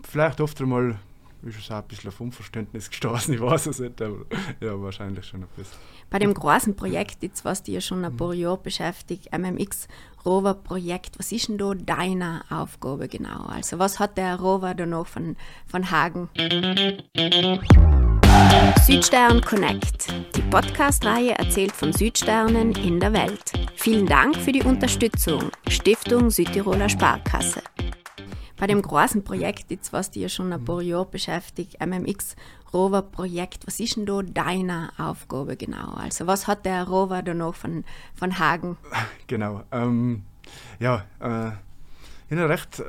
vielleicht 0.02 0.40
oft 0.40 0.60
einmal 0.60 0.98
ist 1.42 1.58
es 1.58 1.70
auch 1.70 1.76
ein 1.76 1.88
bisschen 1.88 2.08
auf 2.08 2.20
Unverständnis 2.20 2.90
gestoßen, 2.90 3.34
ich 3.34 3.40
weiß 3.40 3.66
es 3.66 3.78
nicht, 3.78 4.00
aber 4.00 4.24
ja, 4.60 4.80
wahrscheinlich 4.80 5.26
schon 5.26 5.42
ein 5.42 5.48
bisschen. 5.56 5.76
Bei 6.10 6.18
dem 6.18 6.34
großen 6.34 6.76
Projekt, 6.76 7.22
jetzt 7.22 7.44
was 7.44 7.62
dich 7.62 7.74
ja 7.74 7.80
schon 7.80 8.04
ein 8.04 8.16
paar 8.16 8.34
Jahre 8.34 8.58
beschäftigt, 8.58 9.36
MMX 9.36 9.88
Rover 10.24 10.54
Projekt, 10.54 11.18
was 11.18 11.32
ist 11.32 11.48
denn 11.48 11.58
da 11.58 11.72
deine 11.74 12.42
Aufgabe 12.50 13.08
genau? 13.08 13.46
Also 13.46 13.78
was 13.78 13.98
hat 13.98 14.16
der 14.16 14.38
Rover 14.38 14.74
da 14.74 14.86
noch 14.86 15.06
von, 15.06 15.36
von 15.66 15.90
Hagen? 15.90 16.28
Südstern 18.86 19.40
Connect. 19.40 20.12
Die 20.36 20.42
Podcast-Reihe 20.42 21.38
erzählt 21.38 21.72
von 21.72 21.92
Südsternen 21.92 22.72
in 22.72 23.00
der 23.00 23.12
Welt. 23.12 23.52
Vielen 23.74 24.06
Dank 24.06 24.36
für 24.36 24.52
die 24.52 24.62
Unterstützung. 24.62 25.50
Stiftung 25.68 26.30
Südtiroler 26.30 26.88
Sparkasse. 26.88 27.62
Bei 28.62 28.68
dem 28.68 28.80
großen 28.80 29.24
Projekt, 29.24 29.72
jetzt 29.72 29.92
was 29.92 30.12
dich 30.12 30.22
ja 30.22 30.28
schon 30.28 30.52
ein 30.52 30.64
paar 30.64 30.80
Jahre 30.82 31.06
beschäftigt, 31.06 31.84
MMX 31.84 32.36
Rover 32.72 33.02
Projekt, 33.02 33.66
was 33.66 33.80
ist 33.80 33.96
denn 33.96 34.06
da 34.06 34.22
deine 34.22 34.92
Aufgabe 34.98 35.56
genau? 35.56 35.94
Also 35.94 36.28
was 36.28 36.46
hat 36.46 36.64
der 36.64 36.86
Rover 36.86 37.24
da 37.24 37.34
noch 37.34 37.56
von, 37.56 37.82
von 38.14 38.38
Hagen? 38.38 38.76
Genau. 39.26 39.64
Ähm, 39.72 40.22
ja, 40.78 41.04
äh, 41.18 41.50
in 42.32 42.38
recht 42.38 42.78
äh, 42.78 42.84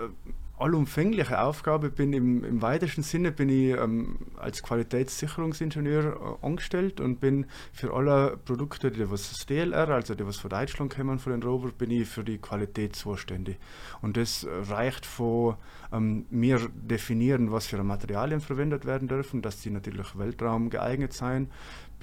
allumfängliche 0.64 1.42
Aufgabe 1.42 1.90
bin 1.90 2.14
im, 2.14 2.44
im 2.44 2.62
weitesten 2.62 3.04
Sinne 3.04 3.32
bin 3.32 3.50
ich 3.50 3.78
ähm, 3.78 4.18
als 4.38 4.64
Qualitätssicherungsingenieur 4.64 6.38
äh, 6.42 6.46
angestellt 6.46 7.02
und 7.02 7.20
bin 7.20 7.46
für 7.74 7.94
alle 7.94 8.38
Produkte, 8.46 8.90
die 8.90 9.12
was 9.12 9.46
DLR, 9.46 9.90
also 9.90 10.16
die 10.16 10.26
was 10.26 10.38
von 10.38 10.50
Deutschland 10.50 10.96
kommen, 10.96 11.20
von 11.20 11.34
den 11.34 11.44
Rover, 11.44 11.70
bin 11.78 11.92
ich 11.92 12.08
für 12.08 12.24
die 12.24 12.38
Qualität 12.38 12.96
zuständig. 12.96 13.58
Und 14.02 14.18
das 14.18 14.48
reicht 14.50 15.06
von 15.06 15.58
ähm, 15.92 16.26
mir 16.30 16.60
definieren, 16.74 17.52
was 17.52 17.68
für 17.68 17.84
Materialien 17.84 18.40
verwendet 18.40 18.86
werden 18.86 19.08
dürfen, 19.08 19.42
dass 19.42 19.62
die 19.62 19.70
natürlich 19.70 20.18
Weltraum 20.18 20.70
geeignet 20.70 21.14
sein, 21.14 21.50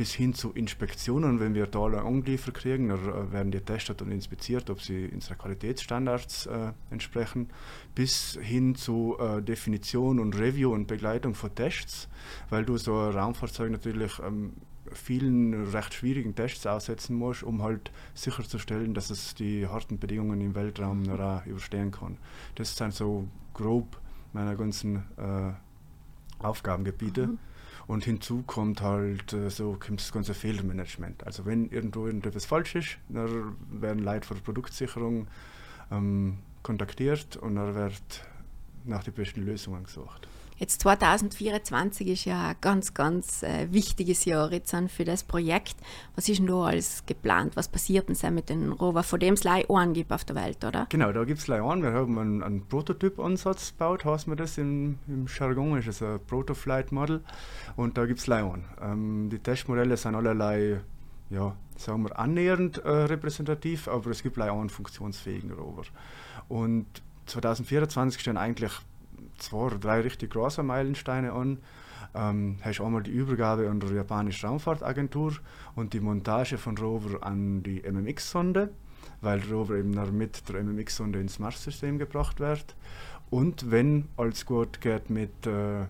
bis 0.00 0.14
hin 0.14 0.32
zu 0.32 0.52
Inspektionen. 0.52 1.40
Wenn 1.40 1.52
wir 1.52 1.66
da 1.66 1.84
Anliefer 1.84 2.52
kriegen, 2.52 2.88
dann 2.88 3.00
äh, 3.06 3.32
werden 3.32 3.52
die 3.52 3.58
getestet 3.58 4.00
und 4.00 4.10
inspiziert, 4.10 4.70
ob 4.70 4.80
sie 4.80 5.10
unseren 5.12 5.36
Qualitätsstandards 5.36 6.46
äh, 6.46 6.72
entsprechen, 6.90 7.50
bis 7.94 8.38
hin 8.40 8.74
zu 8.76 9.18
äh, 9.20 9.42
Definition 9.42 10.18
und 10.18 10.38
Review 10.38 10.72
und 10.72 10.86
Begleitung 10.86 11.34
von 11.34 11.54
Tests, 11.54 12.08
weil 12.48 12.64
du 12.64 12.78
so 12.78 12.98
ein 12.98 13.12
Raumfahrzeug 13.12 13.70
natürlich 13.70 14.18
ähm, 14.20 14.54
vielen 14.90 15.66
recht 15.66 15.92
schwierigen 15.92 16.34
Tests 16.34 16.66
aussetzen 16.66 17.14
musst, 17.14 17.42
um 17.42 17.62
halt 17.62 17.92
sicherzustellen, 18.14 18.94
dass 18.94 19.10
es 19.10 19.34
die 19.34 19.66
harten 19.66 19.98
Bedingungen 19.98 20.40
im 20.40 20.54
Weltraum 20.54 21.02
noch 21.02 21.20
auch 21.20 21.44
überstehen 21.44 21.90
kann. 21.90 22.16
Das 22.54 22.74
sind 22.74 22.94
so 22.94 23.28
grob 23.52 24.00
meine 24.32 24.56
ganzen 24.56 25.02
äh, 25.18 25.52
Aufgabengebiete. 26.42 27.26
Mhm. 27.26 27.38
Und 27.90 28.04
hinzu 28.04 28.44
kommt 28.46 28.82
halt 28.82 29.32
äh, 29.32 29.50
so 29.50 29.72
kommt 29.72 30.00
das 30.00 30.12
ganze 30.12 30.32
Fehlermanagement. 30.32 31.26
Also 31.26 31.44
wenn 31.44 31.68
irgendwo 31.70 32.06
irgendetwas 32.06 32.46
falsch 32.46 32.76
ist, 32.76 32.98
dann 33.08 33.56
werden 33.68 34.04
Leute 34.04 34.28
von 34.28 34.36
der 34.36 34.44
Produktsicherung 34.44 35.26
ähm, 35.90 36.38
kontaktiert 36.62 37.36
und 37.36 37.56
dann 37.56 37.74
wird 37.74 38.28
nach 38.84 39.02
den 39.02 39.12
besten 39.12 39.42
Lösungen 39.42 39.82
gesucht. 39.82 40.28
Jetzt 40.60 40.82
2024 40.82 42.06
ist 42.08 42.26
ja 42.26 42.48
ein 42.48 42.56
ganz, 42.60 42.92
ganz 42.92 43.42
äh, 43.42 43.72
wichtiges 43.72 44.26
Jahr 44.26 44.52
jetzt 44.52 44.76
für 44.88 45.04
das 45.06 45.24
Projekt. 45.24 45.74
Was 46.16 46.28
ist 46.28 46.38
denn 46.38 46.48
da 46.48 46.64
alles 46.66 47.06
geplant? 47.06 47.56
Was 47.56 47.68
passiert 47.68 48.10
denn 48.10 48.34
mit 48.34 48.50
den 48.50 48.70
Rover, 48.70 49.02
von 49.02 49.18
dem 49.18 49.32
es 49.34 49.46
einen 49.46 49.94
gibt 49.94 50.12
auf 50.12 50.24
der 50.24 50.36
Welt, 50.36 50.62
oder? 50.62 50.84
Genau, 50.90 51.12
da 51.12 51.24
gibt 51.24 51.40
es 51.40 51.48
einen. 51.48 51.82
Wir 51.82 51.94
haben 51.94 52.18
einen, 52.18 52.42
einen 52.42 52.66
Prototyp-Ansatz 52.66 53.70
gebaut, 53.70 54.04
heißt 54.04 54.28
man 54.28 54.36
das 54.36 54.58
im, 54.58 54.98
im 55.08 55.26
Jargon, 55.34 55.78
ist 55.78 55.88
das 55.88 56.02
ein 56.02 56.20
Protoflight-Model 56.26 57.24
und 57.76 57.96
da 57.96 58.04
gibt 58.04 58.20
es 58.20 58.28
einen. 58.28 58.66
Ähm, 58.82 59.30
die 59.32 59.38
Testmodelle 59.38 59.96
sind 59.96 60.14
allerlei 60.14 60.82
ja, 61.30 61.56
sagen 61.78 62.02
wir, 62.02 62.18
annähernd 62.18 62.84
äh, 62.84 62.90
repräsentativ, 62.90 63.88
aber 63.88 64.10
es 64.10 64.22
gibt 64.22 64.36
leider 64.36 64.52
auch 64.52 64.60
einen 64.60 64.68
funktionsfähigen 64.68 65.52
Rover. 65.52 65.84
Und 66.50 66.84
2024 67.24 68.20
stehen 68.20 68.36
eigentlich 68.36 68.72
zwei 69.38 69.58
oder 69.58 69.78
drei 69.78 70.00
richtig 70.00 70.30
große 70.30 70.62
Meilensteine 70.62 71.32
an. 71.32 71.58
Ähm, 72.14 72.58
hast 72.62 72.80
einmal 72.80 73.02
die 73.02 73.12
Übergabe 73.12 73.68
an 73.68 73.78
die 73.78 73.86
japanische 73.94 74.46
Raumfahrtagentur 74.46 75.34
und 75.76 75.92
die 75.92 76.00
Montage 76.00 76.58
von 76.58 76.76
Rover 76.76 77.24
an 77.24 77.62
die 77.62 77.82
MMX-Sonde, 77.82 78.70
weil 79.20 79.40
Rover 79.50 79.76
eben 79.76 79.92
mit 80.16 80.48
der 80.48 80.62
MMX-Sonde 80.62 81.20
ins 81.20 81.38
Mars-System 81.38 81.98
gebracht 81.98 82.40
wird. 82.40 82.74
Und 83.30 83.70
wenn 83.70 84.08
alles 84.16 84.44
gut 84.44 84.80
geht 84.80 85.08
mit 85.08 85.46
äh, 85.46 85.86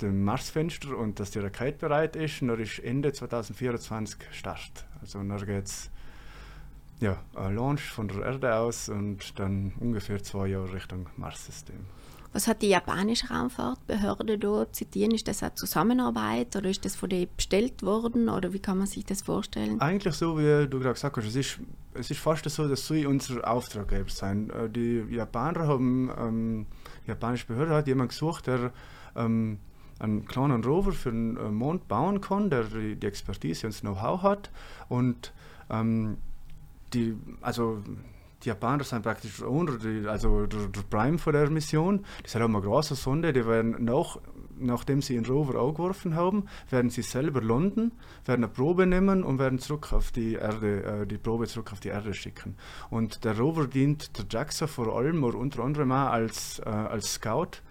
dem 0.00 0.24
Marsfenster 0.24 0.96
und 0.96 1.20
dass 1.20 1.30
die 1.30 1.40
Rakete 1.40 1.78
bereit 1.78 2.16
ist, 2.16 2.40
dann 2.40 2.58
ist 2.58 2.78
Ende 2.78 3.12
2024 3.12 4.18
Start. 4.32 4.86
Also 5.02 5.18
dann 5.18 5.46
geht 5.46 5.66
es 5.66 5.90
ja, 7.00 7.18
Launch 7.34 7.82
von 7.82 8.08
der 8.08 8.24
Erde 8.24 8.54
aus 8.56 8.88
und 8.88 9.38
dann 9.38 9.72
ungefähr 9.78 10.22
zwei 10.22 10.46
Jahre 10.46 10.72
Richtung 10.72 11.08
Mars-System. 11.16 11.84
Was 12.34 12.48
hat 12.48 12.62
die 12.62 12.68
japanische 12.68 13.28
Raumfahrtbehörde 13.28 14.38
da 14.38 14.66
zitieren? 14.72 15.12
Ist 15.12 15.28
das 15.28 15.44
eine 15.44 15.54
Zusammenarbeit 15.54 16.56
oder 16.56 16.68
ist 16.68 16.84
das 16.84 16.96
von 16.96 17.08
denen 17.08 17.28
bestellt 17.36 17.84
worden 17.84 18.28
oder 18.28 18.52
wie 18.52 18.58
kann 18.58 18.76
man 18.76 18.88
sich 18.88 19.04
das 19.04 19.22
vorstellen? 19.22 19.80
Eigentlich 19.80 20.16
so, 20.16 20.36
wie 20.36 20.66
du 20.68 20.80
gerade 20.80 20.94
gesagt 20.94 21.16
hast, 21.16 21.26
es 21.28 21.36
ist, 21.36 21.60
es 21.94 22.10
ist 22.10 22.18
fast 22.18 22.50
so, 22.50 22.66
dass 22.66 22.88
sie 22.88 23.06
unser 23.06 23.48
Auftraggeber 23.48 24.10
sind. 24.10 24.50
Äh, 24.50 24.68
die 24.68 25.04
Japaner 25.14 25.68
haben, 25.68 26.10
ähm, 26.18 26.66
die 27.04 27.10
japanische 27.10 27.46
Behörde 27.46 27.72
hat 27.72 27.86
jemanden 27.86 28.08
gesucht, 28.08 28.48
der 28.48 28.72
ähm, 29.14 29.60
einen 30.00 30.26
kleinen 30.26 30.64
Rover 30.64 30.90
für 30.90 31.12
den 31.12 31.36
äh, 31.36 31.50
Mond 31.52 31.86
bauen 31.86 32.20
kann, 32.20 32.50
der 32.50 32.64
die, 32.64 32.96
die 32.96 33.06
Expertise 33.06 33.68
und 33.68 33.74
das 33.74 33.82
Know-how 33.82 34.22
hat 34.22 34.50
und 34.88 35.32
ähm, 35.70 36.16
die, 36.94 37.14
also 37.42 37.80
die 38.44 38.48
Japaner 38.48 38.84
sind 38.84 39.02
praktisch 39.02 39.40
unter 39.42 39.78
die, 39.78 40.06
also 40.06 40.46
der, 40.46 40.68
der 40.68 40.82
Prime 40.82 41.18
von 41.18 41.32
der 41.32 41.50
Mission. 41.50 42.04
Die 42.24 42.28
sind 42.28 42.42
eine 42.42 42.60
große 42.60 42.94
Sonde, 42.94 43.32
die 43.32 43.46
werden 43.46 43.84
nach, 43.84 44.18
nachdem 44.58 45.02
sie 45.02 45.14
den 45.14 45.24
Rover 45.24 45.60
angeworfen 45.60 46.14
haben, 46.14 46.46
werden 46.70 46.90
sie 46.90 47.02
selber 47.02 47.40
landen, 47.40 47.92
werden 48.24 48.44
eine 48.44 48.52
Probe 48.52 48.86
nehmen 48.86 49.24
und 49.24 49.38
werden 49.38 49.58
zurück 49.58 49.92
auf 49.92 50.12
die 50.12 50.34
Erde, 50.34 50.84
äh, 50.84 51.06
die 51.06 51.18
Probe 51.18 51.46
zurück 51.46 51.72
auf 51.72 51.80
die 51.80 51.88
Erde 51.88 52.12
schicken. 52.14 52.56
Und 52.90 53.24
der 53.24 53.38
Rover 53.38 53.66
dient 53.66 54.18
der 54.18 54.26
JAXA 54.28 54.66
vor 54.66 54.96
allem 54.96 55.24
oder 55.24 55.38
unter 55.38 55.64
anderem 55.64 55.92
auch 55.92 56.10
als, 56.10 56.58
äh, 56.60 56.68
als 56.68 57.14
Scout 57.14 57.62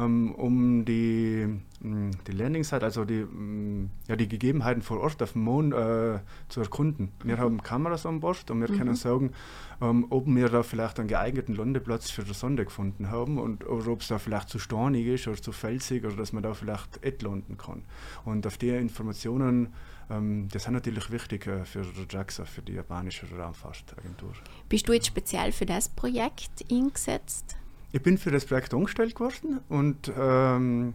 um 0.00 0.84
die, 0.84 1.46
mm, 1.80 2.10
die 2.26 2.32
Landing-Site, 2.32 2.84
also 2.84 3.04
die, 3.04 3.24
mm, 3.24 3.90
ja, 4.08 4.16
die 4.16 4.28
Gegebenheiten 4.28 4.82
vor 4.82 5.00
Ort 5.00 5.22
auf 5.22 5.32
dem 5.32 5.42
Mond 5.42 5.72
äh, 5.72 6.18
zu 6.48 6.60
erkunden. 6.60 7.12
Wir 7.22 7.38
haben 7.38 7.62
Kameras 7.62 8.04
an 8.04 8.20
Bord 8.20 8.50
und 8.50 8.60
wir 8.60 8.70
mhm. 8.70 8.78
können 8.78 8.94
sagen, 8.96 9.32
ähm, 9.80 10.06
ob 10.10 10.26
wir 10.26 10.48
da 10.48 10.64
vielleicht 10.64 10.98
einen 10.98 11.08
geeigneten 11.08 11.54
Landeplatz 11.54 12.10
für 12.10 12.24
die 12.24 12.34
Sonde 12.34 12.64
gefunden 12.64 13.10
haben 13.10 13.38
und 13.38 13.66
oder 13.66 13.88
ob 13.88 14.00
es 14.00 14.08
da 14.08 14.18
vielleicht 14.18 14.48
zu 14.48 14.58
stornig 14.58 15.06
ist 15.06 15.28
oder 15.28 15.40
zu 15.40 15.52
felsig 15.52 16.04
oder 16.04 16.16
dass 16.16 16.32
man 16.32 16.42
da 16.42 16.54
vielleicht 16.54 17.04
nicht 17.04 17.22
landen 17.22 17.56
kann. 17.56 17.82
Und 18.24 18.46
auf 18.46 18.58
die 18.58 18.70
Informationen 18.70 19.68
ähm, 20.10 20.48
das 20.52 20.64
ist 20.64 20.70
natürlich 20.70 21.10
wichtig 21.10 21.46
äh, 21.46 21.64
für 21.64 21.82
JAXA, 22.10 22.44
für 22.44 22.62
die 22.62 22.72
japanische 22.72 23.26
Raumfahrtagentur. 23.30 24.34
Bist 24.68 24.88
du 24.88 24.92
jetzt 24.92 25.06
speziell 25.06 25.52
für 25.52 25.66
das 25.66 25.88
Projekt 25.88 26.64
eingesetzt? 26.70 27.56
Ich 27.94 28.02
bin 28.02 28.18
für 28.18 28.32
das 28.32 28.44
Projekt 28.44 28.74
angestellt 28.74 29.14
geworden 29.14 29.60
und 29.68 30.12
ähm, 30.18 30.94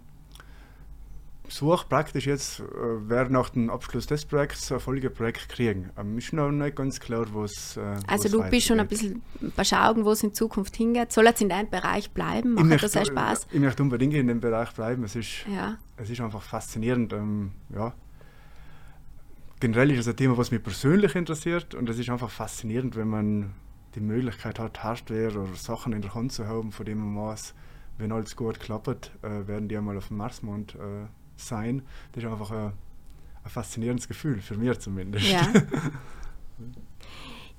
suche 1.48 1.88
praktisch 1.88 2.28
jetzt, 2.28 2.60
äh, 2.60 2.64
wer 3.08 3.30
nach 3.30 3.52
dem 3.52 3.70
Abschluss 3.70 4.06
des 4.06 4.26
Projekts 4.26 4.70
ein 4.70 4.82
Folgeprojekt 4.82 5.48
kriegen. 5.48 5.92
Ähm, 5.98 6.18
ist 6.18 6.34
noch 6.34 6.52
nicht 6.52 6.76
ganz 6.76 7.00
klar, 7.00 7.26
was. 7.32 7.78
Äh, 7.78 7.96
also, 8.06 8.28
du 8.28 8.44
bist 8.50 8.68
schon 8.68 8.82
ein 8.82 8.88
bisschen 8.90 9.22
schauen, 9.64 10.04
wo 10.04 10.12
es 10.12 10.24
in 10.24 10.34
Zukunft 10.34 10.76
hingeht. 10.76 11.14
Soll 11.14 11.28
es 11.28 11.40
in 11.40 11.48
deinem 11.48 11.70
Bereich 11.70 12.12
bleiben? 12.12 12.56
Macht 12.56 12.66
möchte, 12.66 12.88
das 12.88 12.98
auch 12.98 13.06
Spaß? 13.06 13.48
Ich 13.50 13.62
möchte 13.62 13.82
unbedingt 13.82 14.16
in 14.16 14.28
dem 14.28 14.42
Bereich 14.42 14.72
bleiben. 14.74 15.06
Es 15.06 15.16
ist, 15.16 15.46
ja. 15.48 15.78
es 15.96 16.10
ist 16.10 16.20
einfach 16.20 16.42
faszinierend. 16.42 17.14
Ähm, 17.14 17.52
ja. 17.74 17.94
Generell 19.62 19.92
ist 19.92 20.00
es 20.00 20.10
ein 20.10 20.18
Thema, 20.18 20.38
was 20.38 20.52
mich 20.52 20.62
persönlich 20.62 21.16
interessiert 21.16 21.76
und 21.76 21.88
es 21.88 21.98
ist 21.98 22.10
einfach 22.10 22.30
faszinierend, 22.30 22.98
wenn 22.98 23.08
man 23.08 23.54
die 23.96 24.02
Möglichkeit 24.02 24.60
hat, 24.60 24.84
Hardware 24.84 25.40
oder 25.40 25.56
Sachen 25.56 25.94
in 25.94 26.02
der 26.02 26.14
Hand 26.14 26.32
zu 26.32 26.48
haben, 26.48 26.72
von 26.72 26.86
denen 26.86 27.14
man 27.14 27.30
weiß, 27.30 27.54
wenn 27.98 28.12
alles 28.12 28.36
gut 28.36 28.60
klappt, 28.60 29.12
äh, 29.22 29.48
werden 29.48 29.68
die 29.68 29.78
einmal 29.78 29.98
auf 29.98 30.08
dem 30.08 30.18
Marsmond 30.18 30.76
äh, 30.76 31.08
sein. 31.36 31.84
Das 32.14 32.24
ist 32.24 32.30
einfach 32.30 32.52
ein, 32.52 32.72
ein, 33.44 33.50
faszinierendes 33.50 34.08
Gefühl, 34.08 34.42
für 34.42 34.56
mich 34.56 34.80
zumindest. 34.80 35.30
Ja. 35.30 35.42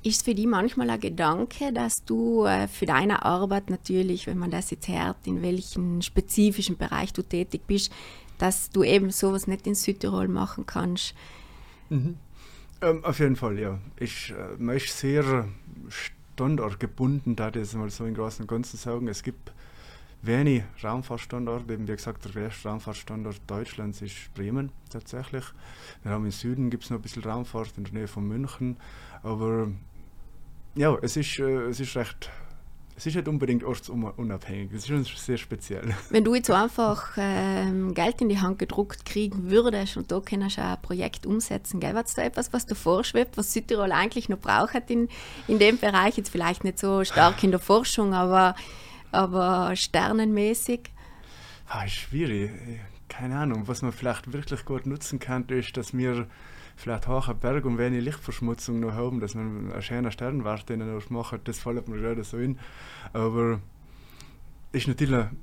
ist 0.03 0.17
es 0.17 0.23
für 0.23 0.35
dich 0.35 0.47
manchmal 0.47 0.89
ein 0.91 1.01
Gedanke, 1.01 1.73
dass 1.73 2.05
du 2.05 2.47
äh, 2.47 2.69
für 2.69 2.87
deine 2.87 3.25
Arbeit 3.25 3.69
natürlich, 3.69 4.27
wenn 4.27 4.39
man 4.39 4.51
das 4.51 4.71
jetzt 4.71 4.89
hört, 4.89 5.27
in 5.27 5.43
welchem 5.43 6.01
spezifischen 6.01 6.79
Bereich 6.79 7.13
du 7.13 7.23
tätig 7.23 7.63
bist, 7.67 7.93
dass 8.39 8.71
du 8.71 8.83
eben 8.83 9.11
sowas 9.11 9.47
nicht 9.47 9.67
in 9.67 9.75
Südtirol 9.75 10.29
machen 10.29 10.65
kannst? 10.65 11.15
Mhm. 11.91 12.17
Ähm, 12.81 13.05
auf 13.05 13.19
jeden 13.19 13.37
Fall, 13.37 13.59
ja. 13.59 13.79
Ich 13.99 14.31
äh, 14.31 14.57
möchte 14.57 14.91
sehr 14.91 15.49
Standort 16.41 16.81
gebunden, 16.81 17.37
da 17.37 17.51
das 17.51 17.75
mal 17.75 17.91
so 17.91 18.07
im 18.07 18.15
Großen 18.15 18.45
und 18.45 18.49
Ganzen 18.49 18.79
sagen. 18.79 19.09
Es 19.09 19.23
gibt 19.23 19.53
wenig 20.23 20.63
Raumfahrtstandorte. 20.83 21.71
Eben 21.71 21.87
wie 21.87 21.93
gesagt, 21.93 22.25
der 22.25 22.33
größte 22.33 22.67
Raumfahrtstandort 22.67 23.43
Deutschlands 23.47 24.01
ist 24.01 24.33
Bremen 24.33 24.73
tatsächlich. 24.89 25.45
Wir 26.03 26.13
haben 26.13 26.25
im 26.25 26.31
Süden 26.31 26.71
gibt 26.71 26.85
es 26.85 26.89
noch 26.89 26.99
ein 26.99 27.03
bisschen 27.03 27.25
Raumfahrt 27.25 27.77
in 27.77 27.85
der 27.85 27.93
Nähe 27.93 28.09
von 28.09 28.27
München. 28.27 28.79
Aber 29.23 29.69
ja, 30.77 30.97
es 31.03 31.19
ist, 31.19 31.39
äh, 31.41 31.65
es 31.65 31.79
ist 31.79 31.95
recht 31.95 32.31
es 33.01 33.07
ist 33.07 33.15
nicht 33.15 33.29
unbedingt 33.29 33.65
ortsunabhängig, 33.65 34.73
es 34.75 34.83
ist 34.83 34.89
schon 34.89 35.05
sehr 35.05 35.39
speziell. 35.39 35.95
Wenn 36.11 36.23
du 36.23 36.35
jetzt 36.35 36.49
so 36.49 36.53
einfach 36.53 37.13
ähm, 37.17 37.95
Geld 37.95 38.21
in 38.21 38.29
die 38.29 38.39
Hand 38.39 38.59
gedruckt 38.59 39.07
kriegen 39.07 39.51
würdest 39.51 39.97
und 39.97 40.13
da 40.13 40.21
kannst 40.21 40.59
du 40.59 40.63
ein 40.63 40.77
Projekt 40.83 41.25
umsetzen, 41.25 41.81
gäbe 41.81 41.99
es 42.01 42.13
da 42.13 42.23
etwas, 42.23 42.53
was 42.53 42.67
da 42.67 42.75
vorschwebt, 42.75 43.39
was 43.39 43.55
Südtirol 43.55 43.93
eigentlich 43.93 44.29
noch 44.29 44.39
braucht 44.39 44.91
in, 44.91 45.09
in 45.49 45.59
dem 45.59 45.79
Bereich, 45.79 46.19
jetzt 46.19 46.29
vielleicht 46.29 46.63
nicht 46.63 46.79
so 46.79 47.03
stark 47.03 47.43
in 47.43 47.53
der 47.53 47.61
Forschung, 47.61 48.13
aber, 48.13 48.55
aber 49.13 49.75
sternenmäßig? 49.77 50.81
Ah, 51.69 51.89
schwierig, 51.89 52.51
keine 53.09 53.39
Ahnung, 53.39 53.67
was 53.67 53.81
man 53.81 53.93
vielleicht 53.93 54.35
wirklich 54.35 54.67
gut 54.67 54.85
nutzen 54.85 55.19
kann, 55.19 55.49
ist, 55.49 55.75
dass 55.79 55.97
wir 55.97 56.27
vielleicht 56.81 57.07
hoher 57.07 57.35
Berg 57.35 57.65
und 57.65 57.79
wenig 57.79 58.03
Lichtverschmutzung 58.03 58.81
noch 58.81 58.93
haben, 58.93 59.21
dass 59.21 59.35
man 59.35 59.71
einen 59.73 59.83
schönen 59.83 60.11
Sternwarte 60.11 60.77
noch 60.77 61.11
machen, 61.11 61.41
das 61.45 61.59
fällt 61.59 61.89
mir 61.89 61.99
gerade 61.99 62.25
so 62.25 62.39
in. 62.39 62.59
Aber 63.13 63.61
ist 64.73 64.89
natürlich 64.89 65.15
ein, 65.15 65.37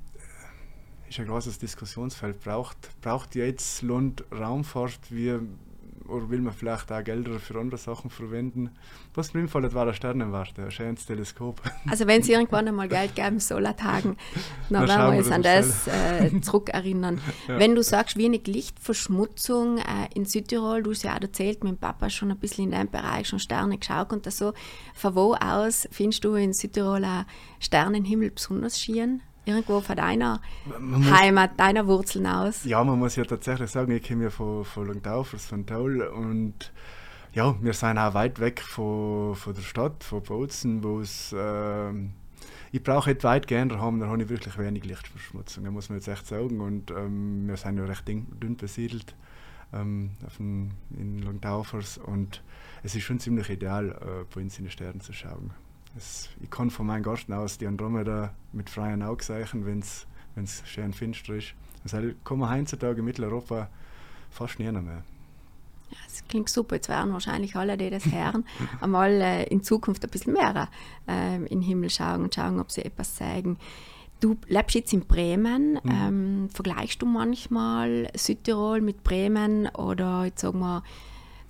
ist 1.08 1.20
ein 1.20 1.26
großes 1.26 1.58
Diskussionsfeld. 1.58 2.42
Braucht, 2.42 3.00
braucht 3.00 3.34
jetzt 3.34 3.82
Land 3.82 4.24
Raumfahrt 4.32 5.00
wie 5.10 5.38
oder 6.06 6.30
will 6.30 6.40
man 6.40 6.52
vielleicht 6.52 6.90
auch 6.92 7.02
Gelder 7.02 7.38
für 7.38 7.58
andere 7.58 7.78
Sachen 7.78 8.10
verwenden? 8.10 8.70
Was 9.14 9.34
mir 9.34 9.40
empfohlen 9.40 9.72
war 9.74 9.86
der 9.86 9.92
Sternenwarte, 9.92 10.64
ein 10.64 10.70
schönes 10.70 11.06
Teleskop. 11.06 11.60
Also 11.88 12.06
wenn 12.06 12.20
es 12.20 12.28
irgendwann 12.28 12.68
einmal 12.68 12.88
Geld 12.88 13.14
geben 13.14 13.40
soll, 13.40 13.64
Tagen, 13.74 14.16
dann 14.70 14.88
werden 14.88 15.12
wir 15.12 15.18
uns 15.18 15.30
an 15.30 15.42
das 15.42 15.86
äh, 15.88 16.40
zurückerinnern. 16.40 17.20
ja. 17.46 17.58
Wenn 17.58 17.74
du 17.74 17.82
sagst, 17.82 18.16
wenig 18.16 18.46
Lichtverschmutzung 18.46 19.78
äh, 19.78 19.82
in 20.14 20.24
Südtirol, 20.24 20.82
du 20.82 20.90
hast 20.90 21.02
ja 21.02 21.16
auch 21.16 21.20
erzählt, 21.20 21.64
mein 21.64 21.76
Papa 21.76 22.10
schon 22.10 22.30
ein 22.30 22.38
bisschen 22.38 22.64
in 22.64 22.70
deinem 22.72 22.90
Bereich 22.90 23.28
schon 23.28 23.38
Sterne 23.38 23.78
geschaut 23.78 24.12
und 24.12 24.26
das 24.26 24.38
so. 24.38 24.52
Von 24.94 25.14
wo 25.14 25.34
aus 25.34 25.88
findest 25.90 26.24
du 26.24 26.34
in 26.34 26.52
Südtirol 26.52 27.04
auch 27.04 27.24
Sternenhimmel 27.60 28.30
besonders 28.30 28.80
schieren? 28.80 29.22
Irgendwo 29.48 29.80
von 29.80 29.96
deiner 29.96 30.40
muss, 30.80 31.10
Heimat, 31.10 31.58
deiner 31.58 31.86
Wurzeln 31.86 32.26
aus? 32.26 32.64
Ja, 32.64 32.82
man 32.84 32.98
muss 32.98 33.16
ja 33.16 33.24
tatsächlich 33.24 33.70
sagen, 33.70 33.92
ich 33.92 34.06
komme 34.06 34.24
ja 34.24 34.30
von, 34.30 34.64
von 34.64 34.86
Langtaufers, 34.86 35.46
von 35.46 35.66
Taul 35.66 36.02
und 36.02 36.72
ja, 37.32 37.54
wir 37.60 37.72
sind 37.72 37.98
auch 37.98 38.14
weit 38.14 38.40
weg 38.40 38.60
von, 38.60 39.34
von 39.34 39.54
der 39.54 39.62
Stadt, 39.62 40.02
von 40.04 40.22
Bozen, 40.22 40.82
wo 40.82 41.00
es 41.00 41.32
äh, 41.32 41.92
ich 42.70 42.82
brauche 42.82 43.10
etwas 43.10 43.30
weit 43.30 43.46
gerne 43.46 43.80
haben, 43.80 44.00
da 44.00 44.08
habe 44.08 44.22
ich 44.22 44.28
wirklich 44.28 44.58
wenig 44.58 44.84
Lichtverschmutzung, 44.84 45.64
da 45.64 45.70
muss 45.70 45.88
man 45.88 45.98
jetzt 45.98 46.08
echt 46.08 46.26
sagen. 46.26 46.60
Und 46.60 46.90
ähm, 46.90 47.46
wir 47.46 47.56
sind 47.56 47.78
ja 47.78 47.84
recht 47.84 48.06
dünn, 48.06 48.26
dünn 48.40 48.56
besiedelt 48.56 49.14
ähm, 49.72 50.10
den, 50.38 50.72
in 50.90 51.22
Langtaufers 51.22 51.98
und 51.98 52.42
es 52.82 52.94
ist 52.94 53.04
schon 53.04 53.20
ziemlich 53.20 53.48
ideal, 53.50 53.90
äh, 53.90 54.24
bei 54.34 54.42
uns 54.42 54.58
in 54.58 54.64
die 54.66 54.70
Sterne 54.70 55.00
zu 55.00 55.12
schauen. 55.12 55.50
Ich 55.96 56.50
kann 56.50 56.70
von 56.70 56.86
meinem 56.86 57.02
Garten 57.02 57.32
aus 57.32 57.58
die 57.58 57.66
Andromeda 57.66 58.32
mit 58.52 58.70
freien 58.70 59.02
Augen 59.02 59.22
sehen, 59.22 59.66
wenn 59.66 59.80
es 60.44 60.62
schön 60.66 60.92
finster 60.92 61.34
ist. 61.34 61.54
Das 61.82 61.92
kann 62.24 62.38
man 62.38 62.50
heutzutage 62.50 62.98
in 62.98 63.04
Mitteleuropa 63.04 63.68
fast 64.30 64.58
nie 64.58 64.70
mehr. 64.70 65.02
Ja, 65.90 65.96
das 66.06 66.22
klingt 66.28 66.48
super. 66.48 66.76
Jetzt 66.76 66.88
werden 66.88 67.12
wahrscheinlich 67.12 67.56
alle, 67.56 67.76
die 67.76 67.90
das 67.90 68.04
hören, 68.04 68.44
einmal 68.80 69.10
äh, 69.10 69.44
in 69.44 69.62
Zukunft 69.62 70.04
ein 70.04 70.10
bisschen 70.10 70.34
mehr 70.34 70.68
äh, 71.08 71.36
in 71.36 71.46
den 71.46 71.62
Himmel 71.62 71.90
schauen 71.90 72.22
und 72.22 72.34
schauen, 72.34 72.60
ob 72.60 72.70
sie 72.70 72.84
etwas 72.84 73.16
zeigen. 73.16 73.56
Du 74.20 74.36
lebst 74.48 74.74
jetzt 74.74 74.92
in 74.92 75.06
Bremen. 75.06 75.74
Mhm. 75.82 75.90
Ähm, 75.90 76.48
vergleichst 76.52 77.00
du 77.00 77.06
manchmal 77.06 78.10
Südtirol 78.14 78.80
mit 78.80 79.04
Bremen 79.04 79.68
oder 79.68 80.24
jetzt 80.24 80.40
sagen 80.40 80.58
wir 80.58 80.82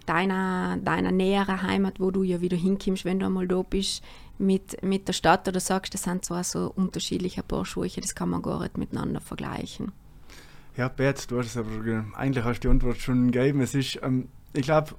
deiner, 0.07 0.77
deiner 0.77 1.11
näheren 1.11 1.62
Heimat, 1.62 1.98
wo 1.98 2.11
du 2.11 2.22
ja 2.22 2.40
wieder 2.40 2.57
hinkommst, 2.57 3.05
wenn 3.05 3.18
du 3.18 3.27
einmal 3.27 3.48
da 3.48 3.62
bist? 3.62 4.03
Mit, 4.38 4.83
mit 4.83 5.09
der 5.09 5.12
Stadt 5.12 5.48
oder 5.48 5.61
sagst, 5.61 5.94
das 5.94 6.05
sind 6.05 6.24
zwar 6.24 6.44
so 6.44 6.72
unterschiedliche 6.74 7.42
paar 7.42 7.64
Schuhe, 7.64 7.88
das 7.88 8.14
kann 8.14 8.31
man 8.31 8.42
gar 8.42 8.61
nicht 8.62 8.79
miteinander 8.79 9.20
vergleichen? 9.20 9.92
Ja, 10.77 10.88
Bert, 10.88 11.31
du 11.31 11.38
hast 11.38 11.46
es 11.46 11.57
aber 11.57 12.05
eigentlich 12.14 12.44
hast 12.44 12.61
die 12.61 12.68
Antwort 12.68 12.98
schon 12.98 13.33
gegeben. 13.33 13.61
Es 13.61 13.74
ist, 13.74 13.98
ähm, 14.03 14.29
ich 14.53 14.62
glaube, 14.62 14.94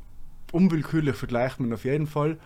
unwillkürlich 0.51 1.15
vergleicht 1.15 1.59
man 1.59 1.71
auf 1.71 1.85
jeden 1.85 2.07
Fall 2.07 2.37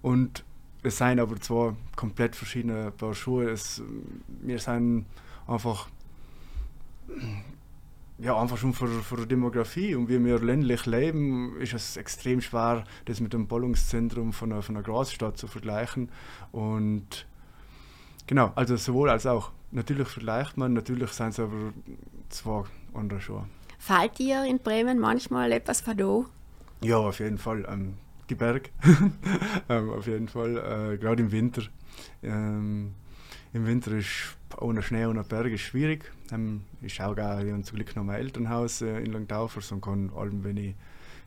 und 0.00 0.44
es 0.82 0.96
sind 0.98 1.20
aber 1.20 1.40
zwei 1.40 1.74
komplett 1.96 2.36
verschiedene 2.36 2.90
Paar 2.92 3.14
Schuhe. 3.14 3.50
Es, 3.50 3.82
wir 4.40 4.58
sind 4.58 5.06
einfach 5.46 5.88
ja, 8.18 8.38
einfach 8.40 8.58
schon 8.58 8.74
für, 8.74 8.88
für 8.88 9.16
die 9.16 9.28
Demografie 9.28 9.94
und 9.94 10.08
wie 10.08 10.22
wir 10.24 10.40
ländlich 10.40 10.86
leben, 10.86 11.56
ist 11.60 11.72
es 11.72 11.96
extrem 11.96 12.40
schwer, 12.40 12.84
das 13.04 13.20
mit 13.20 13.32
dem 13.32 13.46
Ballungszentrum 13.46 14.32
von 14.32 14.52
einer, 14.52 14.62
von 14.62 14.76
einer 14.76 14.82
Großstadt 14.82 15.38
zu 15.38 15.46
vergleichen. 15.46 16.10
Und 16.50 17.26
genau, 18.26 18.52
also 18.56 18.76
sowohl 18.76 19.10
als 19.10 19.26
auch. 19.26 19.52
Natürlich 19.70 20.08
vergleicht 20.08 20.56
man, 20.56 20.72
natürlich 20.72 21.10
sind 21.10 21.28
es 21.28 21.38
aber 21.38 21.72
zwei 22.30 22.64
andere 22.94 23.20
Schuhe. 23.20 23.46
Fällt 23.78 24.18
dir 24.18 24.44
in 24.44 24.58
Bremen 24.58 24.98
manchmal 24.98 25.52
etwas 25.52 25.82
von 25.82 26.26
Ja, 26.82 26.96
auf 26.96 27.20
jeden 27.20 27.38
Fall. 27.38 27.66
Ähm, 27.68 27.94
die 28.30 28.34
Berg, 28.34 28.70
ähm, 29.68 29.90
auf 29.90 30.06
jeden 30.06 30.28
Fall, 30.28 30.56
äh, 30.56 30.98
gerade 30.98 31.22
im 31.22 31.30
Winter. 31.30 31.62
Ähm, 32.22 32.94
Im 33.52 33.66
Winter 33.66 33.92
ist 33.92 34.37
ohne 34.60 34.82
Schnee 34.82 35.04
und 35.04 35.28
Berge 35.28 35.54
ist 35.54 35.60
schwierig. 35.62 36.10
Ähm, 36.32 36.62
ich 36.82 36.94
schaue 36.94 37.16
auch 37.24 37.40
ich 37.40 37.64
zum 37.64 37.76
Glück 37.76 37.94
noch 37.96 38.04
mein 38.04 38.16
Elternhaus 38.16 38.82
äh, 38.82 38.98
in 38.98 39.12
Langtaufers 39.12 39.72
und 39.72 39.80
kann 39.80 40.10
allem, 40.16 40.44
wenn 40.44 40.56
ich 40.56 40.74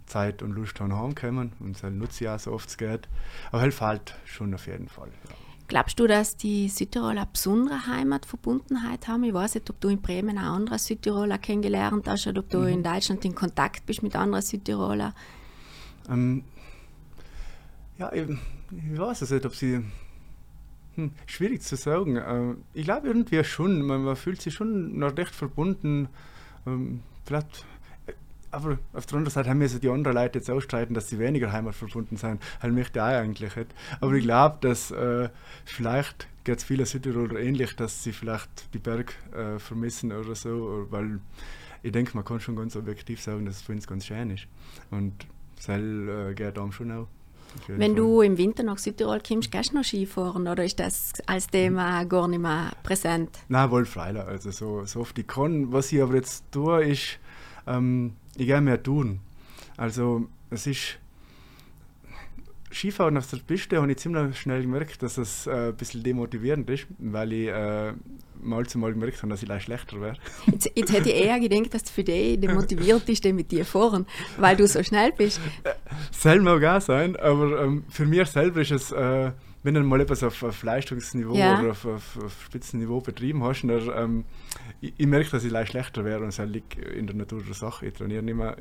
Zeit 0.06 0.42
und 0.42 0.52
Lust 0.52 0.80
habe, 0.80 0.96
heimkommen. 0.96 1.54
Und 1.60 1.82
das 1.82 1.92
nutze 1.92 2.24
ich 2.24 2.30
auch 2.30 2.40
so 2.40 2.52
oft 2.52 2.70
es 2.70 2.78
geht. 2.78 3.08
Aber 3.52 3.66
es 3.68 3.76
fällt 3.76 4.16
schon 4.26 4.54
auf 4.54 4.68
jeden 4.68 4.90
Fall. 4.90 5.10
Ja. 5.30 5.36
Glaubst 5.68 5.98
du, 6.02 6.06
dass 6.06 6.36
die 6.36 6.68
Südtiroler 6.68 7.26
besondere 7.32 7.88
Heimatverbundenheit 7.88 9.08
haben? 9.08 9.24
Ich 9.24 9.34
weiß 9.34 9.56
nicht, 9.56 9.70
ob 9.70 9.80
du 9.80 9.88
in 9.88 10.02
Bremen 10.02 10.38
auch 10.38 10.56
andere 10.56 10.78
Südtiroler 10.78 11.38
kennengelernt 11.38 12.10
hast 12.10 12.28
oder 12.28 12.42
ob 12.42 12.50
du 12.50 12.60
mhm. 12.60 12.68
in 12.68 12.84
Deutschland 12.84 13.24
in 13.24 13.34
Kontakt 13.34 13.86
bist 13.86 14.04
mit 14.04 14.14
anderen 14.14 14.44
Südtiroler. 14.44 15.14
Ähm, 16.10 16.44
ja, 17.98 18.12
ich, 18.12 18.28
ich 18.30 19.00
weiß 19.00 19.22
es 19.22 19.32
nicht, 19.32 19.46
ob 19.46 19.56
sie 19.56 19.82
hm, 20.96 21.12
schwierig 21.26 21.62
zu 21.62 21.76
sagen. 21.76 22.18
Äh, 22.18 22.56
ich 22.74 22.84
glaube 22.86 23.08
irgendwie 23.08 23.44
schon, 23.44 23.82
man, 23.82 24.04
man, 24.04 24.16
fühlt 24.16 24.42
sich 24.42 24.54
schon 24.54 24.98
noch 24.98 25.16
recht 25.18 25.34
verbunden. 25.34 26.10
Ähm, 26.68 27.02
vielleicht, 27.26 27.66
äh, 28.08 28.14
aber 28.52 28.78
auf 28.94 29.06
der 29.06 29.18
anderen 29.18 29.34
Seite 29.34 29.50
haben 29.50 29.60
wir 29.60 29.70
so 29.70 29.80
die 29.80 29.90
anderen 29.90 30.16
Leute 30.16 30.40
jetzt 30.40 30.50
ausstreiten, 30.50 30.94
dass 30.94 31.10
sie 31.10 31.20
weniger 31.20 31.52
heimatverbunden 31.52 32.18
sind. 32.18 32.42
Halt 32.62 32.74
möchte 32.74 33.00
ich 33.00 33.04
eigentlich 33.04 33.56
nicht. 33.56 33.74
Aber 34.00 34.14
ich 34.14 34.24
glaube, 34.24 34.58
dass 34.62 34.92
äh, 34.92 35.30
vielleicht 35.66 36.28
geht 36.44 36.58
es 36.58 36.64
vielen 36.64 36.86
Südtiroler 36.86 37.40
ähnlich, 37.40 37.76
dass 37.76 38.04
sie 38.04 38.14
vielleicht 38.14 38.74
die 38.74 38.80
Berg 38.80 39.14
äh, 39.34 39.60
vermissen 39.60 40.12
oder 40.12 40.36
so, 40.36 40.88
weil 40.90 41.20
ich 41.84 41.92
denke, 41.92 42.16
man 42.16 42.26
kann 42.26 42.40
schon 42.40 42.56
ganz 42.56 42.76
objektiv 42.76 43.22
sagen, 43.22 43.46
dass 43.46 43.58
es 43.58 43.62
für 43.62 43.72
uns 43.72 43.88
ganz 43.88 44.06
schön 44.06 44.30
ist. 44.32 44.48
Und 44.90 45.26
das 45.56 45.70
äh, 45.70 46.34
geht 46.34 46.58
einem 46.58 46.72
schon 46.72 46.92
auch. 46.92 47.08
Wenn 47.68 47.92
Fall. 47.92 47.96
du 47.96 48.22
im 48.22 48.38
Winter 48.38 48.64
nach 48.64 48.78
Südtirol 48.78 49.22
kommst, 49.26 49.52
gehst 49.52 49.72
du 49.72 49.76
noch 49.76 49.84
Skifahren 49.84 50.48
oder 50.48 50.64
ist 50.64 50.80
das 50.80 51.14
als 51.26 51.48
Thema 51.48 52.04
gar 52.06 52.28
nicht 52.28 52.42
mehr 52.42 52.72
präsent? 52.84 53.40
Nein, 53.50 53.72
wohl 53.72 53.86
freilich. 53.86 54.24
Also 54.24 54.52
so, 54.52 54.86
so 54.86 55.02
oft 55.02 55.18
ich 55.18 55.28
kann. 55.28 55.72
Was 55.72 55.92
ich 55.92 56.02
aber 56.02 56.16
jetzt 56.16 56.44
tue, 56.52 56.84
ist, 56.84 57.20
ähm, 57.68 58.14
ich 58.36 58.48
gehe 58.48 58.62
mehr 58.62 58.82
tun. 58.82 59.20
Also 59.78 60.28
es 60.50 60.68
ist 60.68 60.98
Skifahren 62.72 63.18
auf 63.18 63.30
der 63.30 63.38
Piste 63.38 63.82
habe 63.82 63.92
ich 63.92 63.98
ziemlich 63.98 64.40
schnell 64.40 64.62
gemerkt, 64.62 65.04
dass 65.04 65.18
es 65.18 65.46
äh, 65.46 65.70
ein 65.70 65.76
bisschen 65.76 66.04
demotivierend 66.04 66.70
ist, 66.70 66.88
weil 67.00 67.34
ich 67.34 67.48
äh, 67.50 67.94
mal 68.42 68.66
zu 68.66 68.80
mal 68.80 68.94
gemerkt 68.94 69.18
habe, 69.18 69.30
dass 69.30 69.44
ich 69.44 69.50
leicht 69.50 69.66
schlechter 69.66 70.00
wäre. 70.00 70.18
Jetzt, 70.50 70.72
jetzt, 70.74 70.94
hätte 70.94 71.10
ich 71.10 71.26
eher 71.26 71.40
gedacht, 71.40 71.74
dass 71.74 71.90
für 71.90 72.04
dich 72.04 72.40
demotiviert 72.40 73.08
ist, 73.10 73.24
mit 73.26 73.52
dir 73.52 73.66
fahren, 73.66 74.06
weil 74.38 74.56
du 74.56 74.66
so 74.68 74.82
schnell 74.84 75.12
bist. 75.12 75.40
Soll 76.12 76.42
mag 76.42 76.64
auch 76.64 76.82
sein, 76.82 77.16
aber 77.16 77.64
ähm, 77.64 77.84
für 77.90 78.06
mich 78.06 78.28
selber 78.28 78.62
ist 78.62 78.72
es 78.72 78.92
äh, 78.92 79.32
wenn 79.64 79.76
du 79.76 79.82
mal 79.82 80.02
etwas 80.02 80.24
auf, 80.24 80.42
auf 80.42 80.64
Leistungsniveau 80.64 81.36
ja. 81.36 81.60
oder 81.60 81.72
auf, 81.72 81.86
auf, 81.86 82.18
auf, 82.24 82.44
Spitzenniveau 82.46 83.00
betrieben 83.00 83.44
hast, 83.44 83.62
dann, 83.62 83.92
ähm, 83.96 84.26
ich, 84.80 84.94
ich, 84.98 85.06
merke, 85.06 85.30
dass 85.30 85.44
ich 85.44 85.52
leicht 85.52 85.72
schlechter 85.72 86.04
wäre 86.04 86.22
und 86.22 86.30
es 86.30 86.40
liegt 86.40 86.78
in 86.78 87.06
der 87.06 87.16
Natur 87.16 87.44
der 87.44 87.54
Sache. 87.54 87.86
Ich 87.86 87.94
trainiere 87.94 88.24
nicht 88.24 88.36
mehr. 88.36 88.58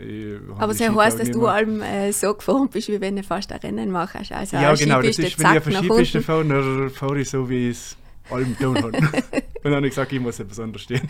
Aber 0.59 0.73
es 0.73 0.81
heißt, 0.81 1.19
dass 1.19 1.31
du 1.31 1.47
allem 1.47 1.81
äh, 1.81 2.13
so 2.13 2.35
geformt 2.35 2.73
bist, 2.73 2.89
wie 2.89 3.01
wenn 3.01 3.17
du 3.17 3.23
fast 3.23 3.51
ein 3.53 3.61
Rennen 3.61 3.91
machst. 3.91 4.33
Also 4.33 4.57
ja, 4.57 4.75
genau. 4.75 5.01
Das 5.01 5.19
ist, 5.19 5.39
wenn 5.39 5.53
ich 5.53 5.59
auf 5.59 5.67
eine 5.67 5.77
Skipiste 5.77 6.21
fahre, 6.21 6.45
dann 6.45 6.91
fahre 6.91 7.21
ich 7.21 7.31
so, 7.31 7.49
wie 7.49 7.71
ich 7.71 7.77
es 7.77 7.97
allem 8.31 8.57
tun 8.59 8.77
habe. 8.77 8.89
und 8.99 9.03
dann 9.63 9.75
habe 9.77 9.87
ich 9.87 9.93
gesagt, 9.93 10.13
ich 10.13 10.21
muss 10.21 10.39
etwas 10.39 10.61
anderes 10.61 10.83
stehen. 10.83 11.09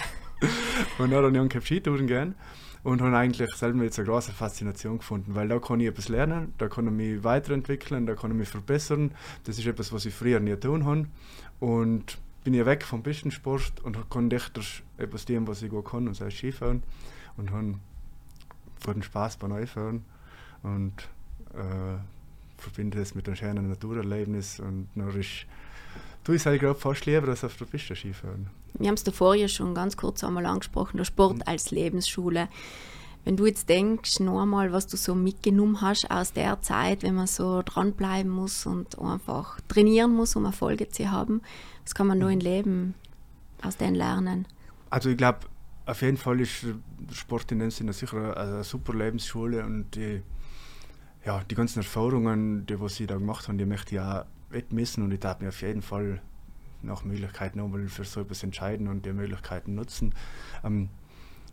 und 0.98 1.11
dann 1.11 1.24
habe 1.24 1.30
ich 1.33 1.40
einen 1.40 1.62
Skitouren 1.62 2.06
gehen 2.06 2.35
und 2.82 3.02
habe 3.02 3.16
eigentlich 3.16 3.54
selber 3.54 3.84
jetzt 3.84 3.98
eine 3.98 4.08
große 4.08 4.32
Faszination 4.32 4.98
gefunden, 4.98 5.34
weil 5.34 5.48
da 5.48 5.58
kann 5.58 5.80
ich 5.80 5.88
etwas 5.88 6.08
lernen, 6.08 6.54
da 6.58 6.68
kann 6.68 6.86
ich 6.86 6.92
mich 6.92 7.24
weiterentwickeln, 7.24 8.06
da 8.06 8.14
kann 8.14 8.30
ich 8.30 8.36
mich 8.36 8.48
verbessern. 8.48 9.12
Das 9.44 9.58
ist 9.58 9.66
etwas, 9.66 9.92
was 9.92 10.06
ich 10.06 10.14
früher 10.14 10.40
nie 10.40 10.56
tun 10.56 10.84
habe. 10.84 11.06
Und 11.60 12.18
bin 12.42 12.54
ich 12.54 12.64
weg 12.64 12.84
vom 12.84 13.02
Pistensport 13.02 13.80
und 13.82 14.10
kann 14.10 14.30
echt 14.30 14.58
etwas 14.96 15.24
tun, 15.26 15.46
was 15.46 15.62
ich 15.62 15.70
gut 15.70 15.86
kann, 15.86 16.08
und 16.08 16.14
sei 16.14 16.30
Skifahren. 16.30 16.82
Und 17.36 17.50
habe 17.50 17.74
den 18.86 19.02
Spaß 19.02 19.36
beim 19.36 19.50
Neufahren 19.50 20.04
und 20.62 21.08
äh, 21.54 21.98
verbinde 22.56 22.98
das 22.98 23.14
mit 23.14 23.26
einem 23.26 23.36
schönen 23.36 23.68
Naturerlebnis 23.68 24.60
und 24.60 24.88
dann 24.94 25.08
ist 25.18 25.46
tue 26.24 26.36
ich 26.36 26.42
es 26.42 26.46
halt 26.46 26.78
fast 26.78 27.06
lieber 27.06 27.28
als 27.28 27.44
auf 27.44 27.56
der 27.56 27.64
Piste 27.64 27.96
Skifahren. 27.96 28.48
Wir 28.78 28.88
haben 28.88 28.94
es 28.94 29.04
davor 29.04 29.35
ja 29.35 29.48
schon 29.48 29.74
ganz 29.74 29.96
kurz 29.96 30.24
einmal 30.24 30.46
angesprochen, 30.46 30.96
der 30.96 31.04
Sport 31.04 31.37
mhm. 31.37 31.42
als 31.46 31.70
Lebensschule. 31.70 32.48
Wenn 33.24 33.37
du 33.37 33.46
jetzt 33.46 33.68
denkst, 33.68 34.20
noch 34.20 34.40
einmal, 34.40 34.72
was 34.72 34.87
du 34.87 34.96
so 34.96 35.14
mitgenommen 35.14 35.83
hast 35.83 36.11
aus 36.11 36.33
der 36.33 36.62
Zeit, 36.62 37.02
wenn 37.02 37.14
man 37.14 37.26
so 37.26 37.62
dranbleiben 37.62 38.30
muss 38.30 38.64
und 38.64 38.98
einfach 38.98 39.61
trainieren 39.68 40.14
muss, 40.14 40.37
um 40.37 40.46
Erfolge 40.46 40.88
zu 40.88 41.11
haben, 41.11 41.42
was 41.85 41.94
kann 41.94 42.06
man 42.06 42.18
nur 42.18 42.30
im 42.30 42.38
mhm. 42.38 42.44
Leben 42.44 42.94
aus 43.62 43.76
denen 43.76 43.94
lernen? 43.94 44.46
Also 44.88 45.11
ich 45.11 45.18
glaube, 45.18 45.40
auf 45.87 46.02
jeden 46.02 46.16
Fall 46.16 46.40
ist 46.40 46.64
Sport 47.12 47.52
in 47.52 47.59
dem 47.59 47.70
Sinne 47.70 47.92
sicher 47.92 48.16
eine, 48.16 48.37
eine 48.37 48.64
super 48.64 48.94
Lebensschule 48.94 49.64
und 49.64 49.94
die, 49.94 50.22
ja, 51.24 51.42
die 51.50 51.54
ganzen 51.54 51.80
Erfahrungen, 51.80 52.66
die 52.66 52.80
was 52.80 52.98
ich 53.00 53.06
da 53.06 53.16
gemacht 53.16 53.48
habe, 53.48 53.59
die 53.59 53.66
möchte 53.66 53.94
ich 53.94 54.00
auch 54.00 54.24
mitmessen 54.50 55.02
und 55.02 55.12
ich 55.12 55.20
darf 55.20 55.40
mir 55.40 55.48
auf 55.48 55.61
jeden 55.62 55.83
Fall 55.83 56.20
nach 56.82 57.04
Möglichkeiten 57.04 57.58
nochmal 57.58 57.88
für 57.88 58.04
so 58.04 58.20
etwas 58.20 58.42
entscheiden 58.42 58.88
und 58.88 59.06
die 59.06 59.12
Möglichkeiten 59.12 59.74
nutzen. 59.74 60.14
Ähm, 60.64 60.88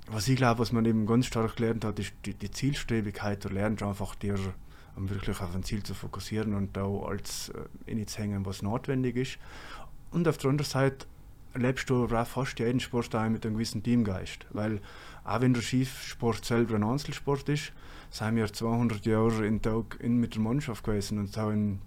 was 0.09 0.27
ich 0.27 0.37
glaube, 0.37 0.59
was 0.59 0.71
man 0.71 0.85
eben 0.85 1.05
ganz 1.05 1.25
stark 1.25 1.57
gelernt 1.57 1.83
hat, 1.83 1.99
ist 1.99 2.13
die, 2.25 2.33
die 2.33 2.51
Zielstrebigkeit. 2.51 3.43
Du 3.43 3.49
lernst 3.49 3.83
einfach 3.83 4.15
dir 4.15 4.37
um 4.97 5.09
wirklich 5.09 5.39
auf 5.39 5.55
ein 5.55 5.63
Ziel 5.63 5.83
zu 5.83 5.93
fokussieren 5.93 6.53
und 6.55 6.75
da 6.75 6.85
als 6.85 7.51
äh, 7.85 8.05
zu 8.05 8.17
hängen, 8.17 8.45
was 8.45 8.61
notwendig 8.61 9.15
ist. 9.15 9.37
Und 10.11 10.27
auf 10.27 10.37
der 10.37 10.49
anderen 10.49 10.69
Seite 10.69 11.05
lebst 11.53 11.89
du 11.89 12.05
auch 12.05 12.27
fast 12.27 12.59
jeden 12.59 12.79
Sport 12.79 13.13
ein 13.15 13.31
mit 13.31 13.45
einem 13.45 13.55
gewissen 13.55 13.83
Teamgeist. 13.83 14.45
Weil 14.49 14.81
auch 15.23 15.41
wenn 15.41 15.53
der 15.53 15.61
Skisport 15.61 16.43
selber 16.43 16.75
ein 16.75 16.83
Einzelsport 16.83 17.47
ist, 17.49 17.71
sind 18.09 18.35
wir 18.35 18.51
200 18.51 19.05
Jahre 19.05 19.45
in 19.45 19.61
Tag 19.61 19.97
in 19.99 20.17
mit 20.17 20.35
der 20.35 20.41
Mannschaft 20.41 20.83
gewesen 20.83 21.19
und 21.19 21.35
haben 21.37 21.81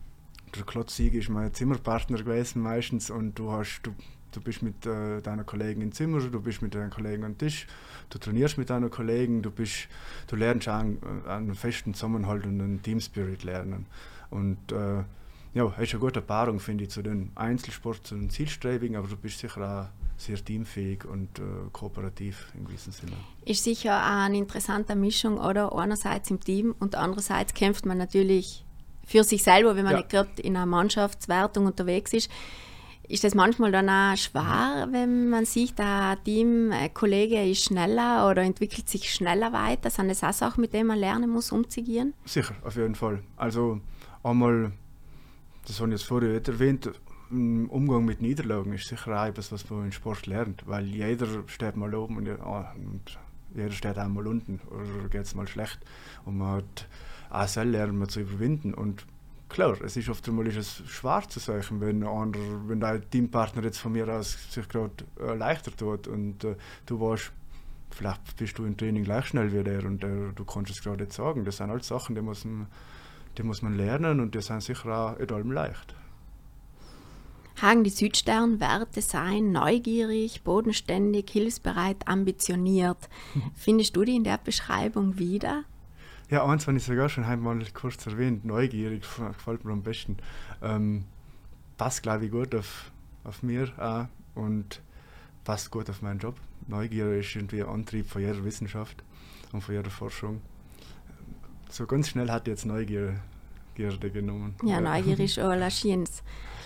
der 0.55 0.65
Klotzsieg 0.65 1.15
ist 1.15 1.29
mein 1.29 1.53
Zimmerpartner 1.53 2.19
gewesen 2.19 2.63
meistens 2.63 3.11
und 3.11 3.39
du 3.39 3.51
hast 3.53 3.81
du, 3.83 3.95
du 4.33 4.41
bist 4.41 4.63
mit 4.63 4.87
äh, 4.87 5.21
deiner 5.21 5.45
Kollegin 5.45 5.83
im 5.83 5.93
Zimmer, 5.93 6.21
du 6.21 6.41
bist 6.41 6.63
mit 6.63 6.75
deinen 6.75 6.91
Kollegen 6.91 7.25
am 7.25 7.39
Tisch, 7.39 7.67
du 8.11 8.19
trainierst 8.19 8.59
mit 8.59 8.71
deinen 8.71 8.91
Kollegen, 8.91 9.43
du 9.43 9.51
bist 9.51 9.89
du 10.27 10.37
lernst 10.37 10.69
an, 10.69 10.99
an 11.27 11.31
einen 11.31 11.55
festen 11.55 11.95
Zusammenhalt 11.95 12.45
und 12.45 12.61
einen 12.61 12.83
Teamspirit 12.83 13.45
lernen 13.45 13.87
und 14.31 14.73
äh, 14.73 15.05
ja, 15.53 15.65
das 15.65 15.81
ist 15.81 15.95
eine 15.95 16.01
gute 16.01 16.23
Paarung, 16.23 16.61
finde 16.61 16.85
ich, 16.85 16.91
zu 16.91 17.03
den 17.03 17.33
Einzelsport, 17.35 18.07
zu 18.07 18.15
den 18.15 18.31
Zielstrebigen, 18.31 18.97
aber 18.97 19.09
du 19.09 19.17
bist 19.17 19.41
sicher 19.41 19.91
auch 19.91 20.01
sehr 20.21 20.37
teamfähig 20.37 21.05
und 21.05 21.39
äh, 21.39 21.43
kooperativ 21.73 22.53
im 22.55 22.67
gewissen 22.67 22.93
Sinne. 22.93 23.17
Ist 23.45 23.65
sicher 23.65 24.05
eine 24.05 24.37
interessante 24.37 24.95
Mischung, 24.95 25.39
oder? 25.39 25.75
Einerseits 25.75 26.31
im 26.31 26.39
Team 26.39 26.75
und 26.79 26.95
andererseits 26.95 27.55
kämpft 27.55 27.87
man 27.87 27.99
natürlich 27.99 28.65
für 29.07 29.25
sich 29.25 29.43
selber, 29.43 29.77
wenn 29.77 29.85
man 29.85 29.93
ja. 29.93 29.99
nicht 29.99 30.11
gerade 30.11 30.31
in 30.43 30.57
einer 30.57 30.67
Mannschaftswertung 30.67 31.67
unterwegs 31.67 32.13
ist. 32.13 32.31
Ist 33.09 33.25
das 33.25 33.35
manchmal 33.35 33.73
dann 33.73 33.89
auch 33.89 34.17
schwer, 34.17 34.89
wenn 34.93 35.29
man 35.31 35.45
sieht, 35.45 35.77
der 35.81 36.17
Teamkollege 36.25 37.45
ist 37.45 37.65
schneller 37.65 38.31
oder 38.31 38.43
entwickelt 38.43 38.89
sich 38.89 39.13
schneller 39.13 39.53
weiter? 39.53 39.91
Sind 39.91 40.09
das 40.09 40.23
auch 40.23 40.33
Sachen, 40.33 40.61
mit 40.61 40.73
denen 40.73 40.87
man 40.87 40.99
lernen 40.99 41.29
muss, 41.29 41.51
umzugehen? 41.51 42.15
Sicher, 42.25 42.55
auf 42.63 42.77
jeden 42.77 42.95
Fall. 42.95 43.25
Also 43.37 43.81
einmal, 44.23 44.71
das 45.67 45.81
habe 45.81 45.91
ich 45.91 45.99
jetzt 45.99 46.07
vorher 46.07 46.41
erwähnt, 46.47 46.89
im 47.33 47.69
Umgang 47.71 48.05
mit 48.05 48.23
Niederlagen 48.23 48.73
ist 48.73 48.89
sicher 48.89 49.21
auch 49.21 49.27
etwas, 49.27 49.51
was 49.53 49.69
man 49.71 49.87
im 49.87 49.93
Sport 49.93 50.27
lernt, 50.27 50.67
weil 50.67 50.87
jeder 50.87 51.27
steht 51.47 51.77
mal 51.77 51.93
oben 51.95 52.17
und, 52.17 52.29
und 52.29 53.19
jeder 53.55 53.73
steht 53.73 53.99
auch 53.99 54.09
mal 54.09 54.27
unten 54.27 54.61
oder 54.69 55.09
geht 55.09 55.23
es 55.23 55.35
mal 55.35 55.47
schlecht 55.47 55.79
und 56.25 56.39
man 56.39 56.59
hat 56.59 56.87
auch 57.31 57.49
selber 57.49 57.71
lernen 57.73 58.09
zu 58.09 58.21
überwinden. 58.21 58.75
Und 58.75 59.07
klar, 59.49 59.81
es 59.83 59.97
ist 59.97 60.09
oft 60.09 60.27
einmal 60.29 60.47
ist 60.47 60.89
schwer 60.89 61.23
zu 61.29 61.39
sagen, 61.39 61.81
wenn, 61.81 62.05
andere, 62.05 62.69
wenn 62.69 62.81
dein 62.81 63.09
Teampartner 63.11 63.63
jetzt 63.63 63.79
von 63.79 63.93
mir 63.93 64.09
aus 64.09 64.53
sich 64.53 64.69
gerade 64.69 64.93
äh, 65.21 65.35
leichter 65.35 65.75
tut 65.75 66.09
und 66.09 66.45
äh, 66.45 66.57
du 66.87 67.01
weißt, 67.01 67.33
vielleicht 67.91 68.37
bist 68.37 68.59
du 68.59 68.65
im 68.65 68.77
Training 68.77 69.05
gleich 69.05 69.27
schnell 69.27 69.53
wie 69.53 69.63
der 69.63 69.85
und 69.85 70.03
der, 70.03 70.33
du 70.33 70.45
kannst 70.45 70.71
es 70.71 70.83
gerade 70.83 71.03
nicht 71.03 71.13
sagen. 71.13 71.45
Das 71.45 71.59
sind 71.59 71.71
halt 71.71 71.85
Sachen, 71.85 72.15
die 72.15 72.23
muss, 72.23 72.45
man, 72.45 72.67
die 73.39 73.43
muss 73.43 73.63
man 73.63 73.77
lernen 73.77 74.21
und 74.21 74.35
die 74.35 74.43
sind 74.43 74.63
sicher 74.63 74.89
auch 74.97 75.19
nicht 75.19 75.33
allem 75.33 75.53
leicht. 75.53 75.95
Hagen 77.61 77.85
die 77.85 77.91
Südstern-Werte 77.91 79.03
sein, 79.03 79.53
neugierig, 79.53 80.43
bodenständig, 80.45 81.29
hilfsbereit, 81.31 82.09
ambitioniert. 82.09 83.11
Findest 83.55 83.97
du 83.97 84.05
die 84.05 84.17
in 84.17 84.25
der 84.25 84.39
Beschreibung 84.39 85.19
wieder? 85.19 85.65
Ja, 86.31 86.47
eins 86.47 86.69
habe 86.69 86.77
ich 86.77 86.85
sogar 86.85 87.09
schon 87.09 87.25
einmal 87.25 87.59
kurz 87.75 88.07
erwähnt, 88.07 88.45
neugierig, 88.45 89.03
gefällt 89.03 89.65
mir 89.65 89.73
am 89.73 89.83
besten. 89.83 90.17
Ähm, 90.63 91.05
passt, 91.77 92.05
glaube 92.05 92.27
ich, 92.27 92.31
gut 92.31 92.55
auf, 92.55 92.93
auf 93.25 93.43
mir 93.43 93.69
auch 93.79 94.07
und 94.41 94.81
passt 95.43 95.73
gut 95.73 95.91
auf 95.91 96.03
meinen 96.03 96.21
Job. 96.21 96.37
Neugier 96.69 97.19
ist 97.19 97.35
irgendwie 97.35 97.63
ein 97.63 97.69
Antrieb 97.69 98.09
von 98.09 98.23
jeder 98.23 98.45
Wissenschaft 98.45 99.03
und 99.53 99.63
von 99.63 99.75
jeder 99.75 99.91
Forschung. 99.91 100.41
So 101.69 101.85
ganz 101.87 102.11
schnell 102.11 102.31
hat 102.31 102.47
jetzt 102.47 102.65
Neugier 102.65 103.17
Gierde 103.75 104.11
genommen. 104.11 104.55
Ja, 104.63 104.81
Neugier 104.81 105.19
ist 105.25 105.39
auch 105.41 105.71
schönes, 105.71 106.23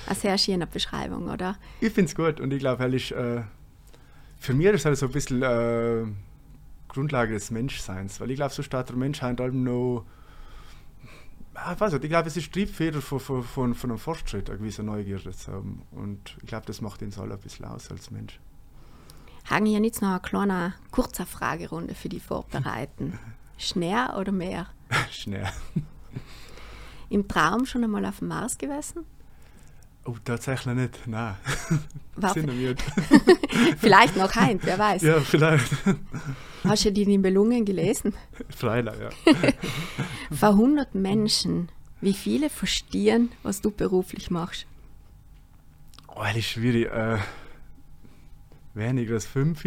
eine 0.06 0.14
sehr 0.14 0.36
schöne 0.36 0.66
Beschreibung, 0.66 1.30
oder? 1.30 1.56
Ich 1.80 1.92
finde 1.92 2.10
es 2.10 2.14
gut 2.14 2.38
und 2.38 2.52
ich 2.52 2.58
glaube, 2.58 2.82
ehrlich, 2.82 3.14
äh, 3.14 3.42
für 4.36 4.52
mich 4.52 4.66
ist 4.66 4.80
es 4.80 4.84
halt 4.84 4.98
so 4.98 5.06
ein 5.06 5.12
bisschen 5.12 5.42
äh, 5.42 6.04
Grundlage 6.94 7.34
des 7.34 7.50
Menschseins. 7.50 8.20
Weil 8.20 8.30
ich 8.30 8.36
glaube, 8.36 8.52
so 8.52 8.62
steht 8.62 8.88
der 8.88 8.96
Mensch 8.96 9.22
halt 9.22 9.40
allem 9.40 9.64
noch 9.64 10.04
ich 11.72 11.80
weiß 11.80 11.92
nicht, 11.92 12.04
ich 12.04 12.10
glaube, 12.10 12.28
es 12.28 12.36
ist 12.36 12.52
Triebfeder 12.52 13.00
von, 13.00 13.20
von, 13.20 13.74
von, 13.74 13.90
einem 13.90 13.98
Fortschritt, 13.98 14.50
eine 14.50 14.58
gewisse 14.58 14.82
Neugierde 14.82 15.30
zu 15.32 15.52
haben. 15.52 15.82
Und 15.92 16.36
ich 16.40 16.48
glaube, 16.48 16.66
das 16.66 16.80
macht 16.80 17.02
uns 17.02 17.18
alle 17.18 17.34
ein 17.34 17.40
bisschen 17.40 17.64
aus 17.64 17.90
als 17.90 18.10
Mensch. 18.10 18.40
Haben 19.44 19.66
wir 19.66 19.78
jetzt 19.78 20.02
noch 20.02 20.10
eine 20.10 20.20
kleine, 20.20 20.74
kurze 20.90 21.26
Fragerunde 21.26 21.94
für 21.94 22.08
die 22.08 22.20
vorbereiten? 22.20 23.18
Schneer 23.58 24.16
oder 24.18 24.32
Meer? 24.32 24.66
Schneer. 25.10 25.52
Im 27.08 27.28
Traum 27.28 27.66
schon 27.66 27.84
einmal 27.84 28.04
auf 28.04 28.18
dem 28.18 28.28
Mars 28.28 28.58
gewesen? 28.58 29.04
Oh, 30.06 30.16
tatsächlich 30.22 30.74
nicht, 30.74 31.06
nein. 31.06 31.36
Sind 32.34 32.50
vielleicht 33.78 34.16
noch 34.16 34.36
ein, 34.36 34.60
wer 34.62 34.78
weiß. 34.78 35.02
Ja, 35.02 35.20
vielleicht. 35.20 35.70
Hast 36.62 36.84
du 36.84 36.92
die 36.92 37.06
Nibelungen 37.06 37.64
gelesen? 37.64 38.14
Freilich, 38.54 38.94
ja. 39.00 39.10
Vor 40.30 40.50
100 40.50 40.94
Menschen, 40.94 41.70
wie 42.00 42.12
viele 42.12 42.50
verstehen, 42.50 43.32
was 43.42 43.62
du 43.62 43.70
beruflich 43.70 44.30
machst? 44.30 44.66
Oh, 46.08 46.22
das 46.22 46.36
ist 46.36 46.50
schwierig. 46.50 46.86
Äh, 46.92 47.18
weniger 48.74 49.14
als 49.14 49.26
fünf. 49.26 49.64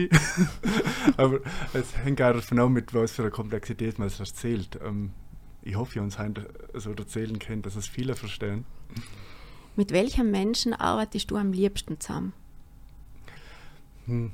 Aber 1.18 1.40
es 1.74 1.98
hängt 1.98 2.22
auch 2.22 2.34
davon 2.34 2.60
ab, 2.60 2.70
mit 2.70 2.94
was 2.94 3.12
für 3.12 3.24
einer 3.24 3.32
Komplexität 3.32 3.98
man 3.98 4.08
es 4.08 4.20
erzählt. 4.20 4.80
Ähm, 4.86 5.12
ich 5.64 5.76
hoffe, 5.76 6.02
uns 6.02 6.18
so 6.76 6.92
erzählen 6.92 7.40
können, 7.40 7.64
dass 7.64 7.76
es 7.76 7.88
viele 7.88 8.16
verstehen. 8.16 8.66
Mit 9.78 9.92
welchem 9.92 10.32
Menschen 10.32 10.74
arbeitest 10.74 11.30
du 11.30 11.38
am 11.38 11.54
liebsten 11.54 12.00
zusammen? 12.00 12.34
Hm. 14.08 14.32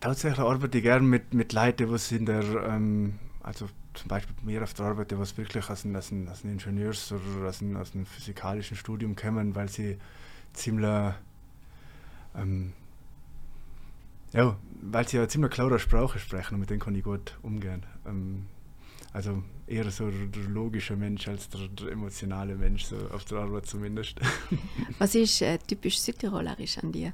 Tatsächlich 0.00 0.38
arbeite 0.40 0.76
ich 0.76 0.84
gerne 0.84 1.06
mit, 1.06 1.32
mit 1.32 1.54
Leuten, 1.54 1.88
die 1.88 2.14
in 2.14 2.26
der, 2.26 2.42
ähm, 2.42 3.18
also 3.42 3.68
zum 3.94 4.08
Beispiel 4.08 4.34
bei 4.38 4.52
mir 4.52 4.62
auf 4.62 4.74
der 4.74 4.86
Arbeit, 4.86 5.12
die 5.12 5.16
wirklich 5.16 5.70
aus 5.70 5.84
einem, 5.84 5.96
aus 5.96 6.12
einem, 6.12 6.28
aus 6.28 6.44
einem 6.44 6.58
Ingenieurs- 6.58 7.10
oder 7.10 7.48
aus 7.48 7.62
einem, 7.62 7.76
aus 7.76 7.94
einem 7.94 8.04
physikalischen 8.04 8.76
Studium 8.76 9.16
kommen, 9.16 9.54
weil 9.54 9.68
sie 9.68 9.96
ziemlich, 10.52 11.14
ähm, 12.36 12.74
ja, 14.34 14.58
weil 14.82 15.08
sie 15.08 15.16
ja 15.16 15.26
ziemlich 15.26 15.52
klare 15.52 15.78
Sprache 15.78 16.18
sprechen 16.18 16.54
und 16.54 16.60
mit 16.60 16.70
denen 16.70 16.80
kann 16.80 16.94
ich 16.94 17.04
gut 17.04 17.38
umgehen. 17.42 17.84
Ähm, 18.06 18.46
also 19.12 19.42
eher 19.66 19.90
so 19.90 20.10
der 20.10 20.42
logische 20.44 20.96
Mensch 20.96 21.28
als 21.28 21.48
der, 21.48 21.68
der, 21.68 21.92
emotionale 21.92 22.54
Mensch, 22.54 22.84
so 22.84 22.96
auf 23.12 23.24
der 23.24 23.38
Arbeit 23.38 23.66
zumindest. 23.66 24.20
Was 24.98 25.14
ist 25.14 25.42
äh, 25.42 25.58
typisch 25.58 25.98
südtirolerisch 26.00 26.78
an 26.78 26.92
dir? 26.92 27.12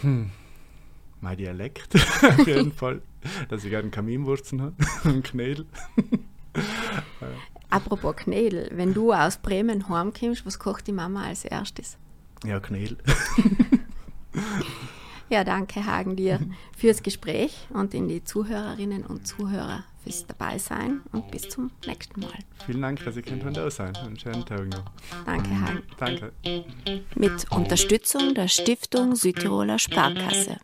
Hm. 0.00 0.30
Mein 1.20 1.36
Dialekt, 1.36 1.94
auf 2.22 2.46
jeden 2.46 2.72
Fall. 2.80 3.02
Dass 3.50 3.64
ich 3.64 3.70
gerne 3.70 3.90
Kaminwurzen 3.90 4.62
habe 4.62 4.74
und 5.04 5.22
Knädel. 5.24 5.66
Apropos 7.68 8.16
Knädel, 8.16 8.70
wenn 8.72 8.94
du 8.94 9.12
aus 9.12 9.36
Bremen 9.36 9.90
heimkommst, 9.90 10.46
was 10.46 10.58
kocht 10.58 10.86
die 10.86 10.92
Mama 10.92 11.24
als 11.24 11.44
erstes? 11.44 11.98
Ja, 12.44 12.60
Knädel. 12.60 12.96
Ja, 15.28 15.44
danke 15.44 15.86
Hagen 15.86 16.16
dir 16.16 16.40
fürs 16.76 17.02
Gespräch 17.04 17.68
und 17.72 17.94
in 17.94 18.08
die 18.08 18.24
Zuhörerinnen 18.24 19.04
und 19.04 19.28
Zuhörer 19.28 19.84
fürs 20.02 20.26
Dabeisein 20.26 21.02
und 21.12 21.30
bis 21.30 21.48
zum 21.48 21.70
nächsten 21.86 22.20
Mal. 22.20 22.30
Vielen 22.66 22.82
Dank, 22.82 23.04
dass 23.04 23.16
ihr 23.16 23.22
könnt 23.22 23.56
da 23.56 23.70
sein. 23.70 23.94
Einen 23.96 24.18
schönen 24.18 24.44
Tag 24.44 24.66
noch. 24.68 24.84
Danke, 25.26 25.50
Hein. 25.50 25.82
Danke. 25.98 26.32
Mit 27.14 27.50
Unterstützung 27.50 28.34
der 28.34 28.48
Stiftung 28.48 29.16
Südtiroler 29.16 29.78
Sparkasse. 29.78 30.58